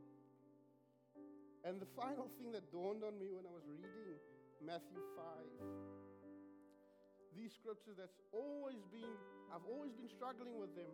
And 1.70 1.78
the 1.78 1.92
final 1.94 2.32
thing 2.42 2.52
that 2.58 2.72
dawned 2.74 3.06
on 3.06 3.20
me 3.22 3.30
when 3.30 3.46
I 3.46 3.54
was 3.54 3.68
reading 3.70 4.18
Matthew 4.66 4.98
5 5.14 6.02
these 7.36 7.56
scriptures 7.56 7.96
that's 7.98 8.20
always 8.36 8.84
been, 8.92 9.16
I've 9.50 9.66
always 9.66 9.96
been 9.96 10.12
struggling 10.12 10.60
with 10.60 10.76
them. 10.76 10.92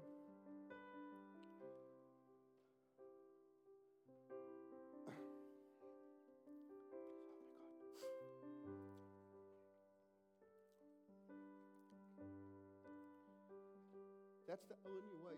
That's 14.47 14.63
the 14.71 14.79
only 14.87 15.17
way 15.19 15.35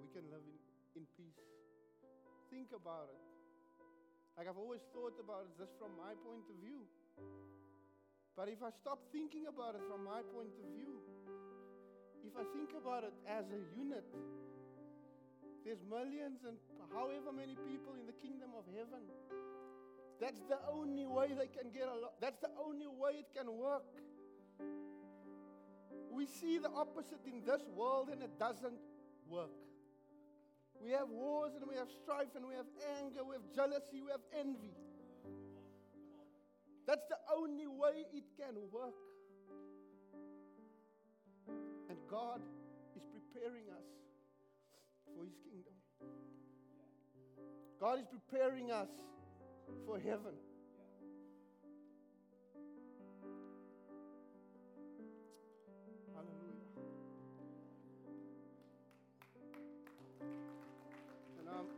we 0.00 0.08
can 0.08 0.24
live 0.32 0.40
in, 0.48 0.56
in 0.96 1.04
peace. 1.12 1.44
Think 2.48 2.72
about 2.72 3.12
it. 3.12 3.20
Like 4.40 4.48
I've 4.48 4.56
always 4.56 4.80
thought 4.96 5.12
about 5.20 5.44
it 5.44 5.52
just 5.60 5.76
from 5.76 5.92
my 6.00 6.16
point 6.24 6.48
of 6.48 6.56
view. 6.64 6.88
But 8.32 8.48
if 8.48 8.64
I 8.64 8.72
stop 8.80 8.98
thinking 9.12 9.44
about 9.46 9.76
it 9.76 9.84
from 9.86 10.02
my 10.02 10.24
point 10.32 10.56
of 10.56 10.66
view, 10.72 11.04
if 12.24 12.32
I 12.34 12.48
think 12.56 12.72
about 12.72 13.04
it 13.04 13.12
as 13.28 13.44
a 13.52 13.60
unit, 13.76 14.08
there's 15.62 15.84
millions 15.84 16.42
and 16.48 16.56
however 16.96 17.28
many 17.28 17.54
people 17.68 17.92
in 18.00 18.08
the 18.08 18.16
kingdom 18.24 18.56
of 18.56 18.64
heaven. 18.72 19.04
That's 20.16 20.40
the 20.48 20.58
only 20.72 21.04
way 21.04 21.28
they 21.36 21.52
can 21.52 21.68
get 21.70 21.92
along. 21.92 22.16
That's 22.24 22.40
the 22.40 22.50
only 22.56 22.88
way 22.88 23.20
it 23.20 23.28
can 23.36 23.52
work. 23.52 23.84
We 26.14 26.26
see 26.26 26.58
the 26.58 26.70
opposite 26.70 27.20
in 27.26 27.44
this 27.44 27.62
world 27.74 28.08
and 28.12 28.22
it 28.22 28.38
doesn't 28.38 28.78
work. 29.28 29.50
We 30.80 30.90
have 30.90 31.08
wars 31.08 31.52
and 31.58 31.64
we 31.68 31.74
have 31.76 31.88
strife 32.02 32.34
and 32.36 32.46
we 32.46 32.54
have 32.54 32.66
anger, 33.00 33.24
we 33.24 33.34
have 33.34 33.48
jealousy, 33.54 34.00
we 34.04 34.10
have 34.10 34.20
envy. 34.38 34.74
That's 36.86 37.06
the 37.08 37.16
only 37.34 37.66
way 37.66 38.04
it 38.12 38.24
can 38.38 38.54
work. 38.70 38.94
And 41.88 41.98
God 42.08 42.40
is 42.94 43.02
preparing 43.10 43.64
us 43.70 43.88
for 45.16 45.24
His 45.24 45.34
kingdom. 45.42 45.74
God 47.80 47.98
is 47.98 48.06
preparing 48.06 48.70
us 48.70 48.88
for 49.86 49.98
heaven. 49.98 50.34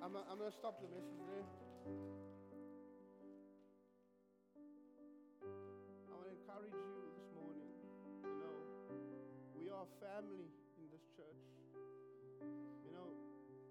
I'm, 0.06 0.14
I'm, 0.14 0.22
I'm 0.30 0.38
going 0.38 0.54
to 0.54 0.58
stop 0.62 0.78
the 0.78 0.86
message 0.86 1.18
there. 1.26 1.42
I 6.06 6.14
want 6.14 6.30
to 6.30 6.34
encourage 6.38 6.78
you 6.78 7.10
this 7.18 7.26
morning. 7.34 7.66
You 8.22 8.38
know, 8.38 8.54
we 9.58 9.66
are 9.66 9.82
family 9.98 10.46
in 10.78 10.86
this 10.94 11.02
church. 11.18 11.42
You 12.86 12.94
know, 12.94 13.10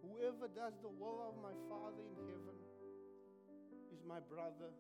whoever 0.03 0.51
does 0.51 0.75
the 0.83 0.91
will 0.91 1.23
of 1.23 1.39
my 1.39 1.55
Father 1.71 2.03
in 2.03 2.19
heaven 2.27 2.59
is 3.95 4.03
my 4.03 4.19
brother 4.27 4.75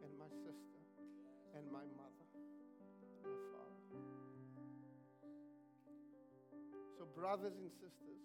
and 0.00 0.10
my 0.16 0.32
sister 0.48 0.80
and 1.60 1.68
my 1.68 1.84
mother, 1.92 2.24
and 3.20 3.36
my 3.36 3.36
father. 3.52 4.00
So, 6.96 7.04
brothers 7.12 7.52
and 7.60 7.68
sisters, 7.84 8.24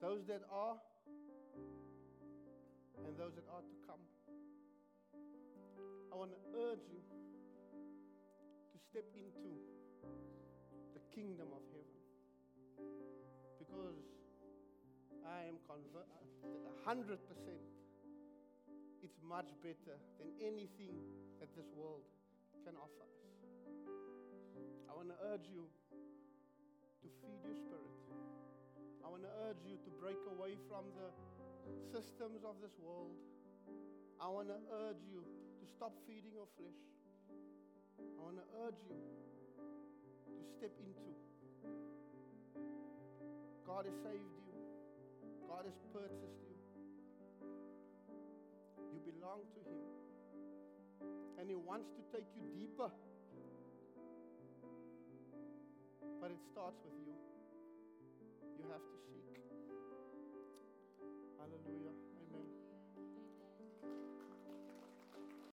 those 0.00 0.24
that 0.24 0.40
are 0.48 0.80
and 3.06 3.16
those 3.16 3.34
that 3.34 3.46
are 3.50 3.62
to 3.62 3.76
come, 3.86 4.02
I 6.10 6.14
want 6.16 6.32
to 6.34 6.40
urge 6.56 6.84
you 6.90 7.00
to 8.72 8.76
step 8.90 9.06
into 9.14 9.54
the 10.94 11.02
kingdom 11.14 11.54
of 11.54 11.62
heaven 11.70 12.00
because 13.58 14.02
I 15.22 15.46
am 15.46 15.62
convinced, 15.68 16.10
uh, 16.42 16.74
hundred 16.82 17.22
percent, 17.30 17.62
it's 19.02 19.20
much 19.22 19.48
better 19.62 19.96
than 20.18 20.28
anything 20.42 20.98
that 21.38 21.48
this 21.54 21.70
world 21.76 22.04
can 22.66 22.74
offer 22.76 23.06
us. 23.06 23.24
I 24.90 24.92
want 24.92 25.08
to 25.08 25.18
urge 25.32 25.46
you 25.48 25.64
to 27.00 27.06
feed 27.22 27.40
your 27.46 27.56
spirit. 27.56 27.94
I 29.00 29.08
want 29.08 29.22
to 29.24 29.32
urge 29.48 29.62
you 29.64 29.78
to 29.80 29.90
break 30.02 30.20
away 30.28 30.58
from 30.68 30.84
the 30.98 31.08
systems 31.92 32.44
of 32.44 32.56
this 32.62 32.74
world. 32.78 33.16
I 34.20 34.28
want 34.28 34.48
to 34.48 34.60
urge 34.88 35.00
you 35.08 35.24
to 35.24 35.64
stop 35.76 35.92
feeding 36.06 36.32
your 36.36 36.48
flesh. 36.60 36.80
I 37.98 38.20
want 38.20 38.36
to 38.36 38.46
urge 38.64 38.80
you 38.84 38.96
to 38.96 40.42
step 40.56 40.72
into. 40.76 41.12
God 43.66 43.86
has 43.86 43.96
saved 44.04 44.34
you. 44.44 44.56
God 45.48 45.64
has 45.64 45.76
purchased 45.92 46.40
you. 46.44 46.56
You 48.92 49.00
belong 49.08 49.40
to 49.56 49.60
Him. 49.64 49.80
And 51.40 51.48
He 51.48 51.56
wants 51.56 51.88
to 51.96 52.02
take 52.12 52.28
you 52.36 52.42
deeper. 52.52 52.90
But 56.20 56.30
it 56.30 56.42
starts 56.52 56.76
with 56.84 56.98
you. 57.06 57.16
You 58.58 58.68
have 58.68 58.84
to 58.84 58.96
seek. 59.08 59.49
Hallelujah. 61.40 61.94
Amen. 62.20 62.46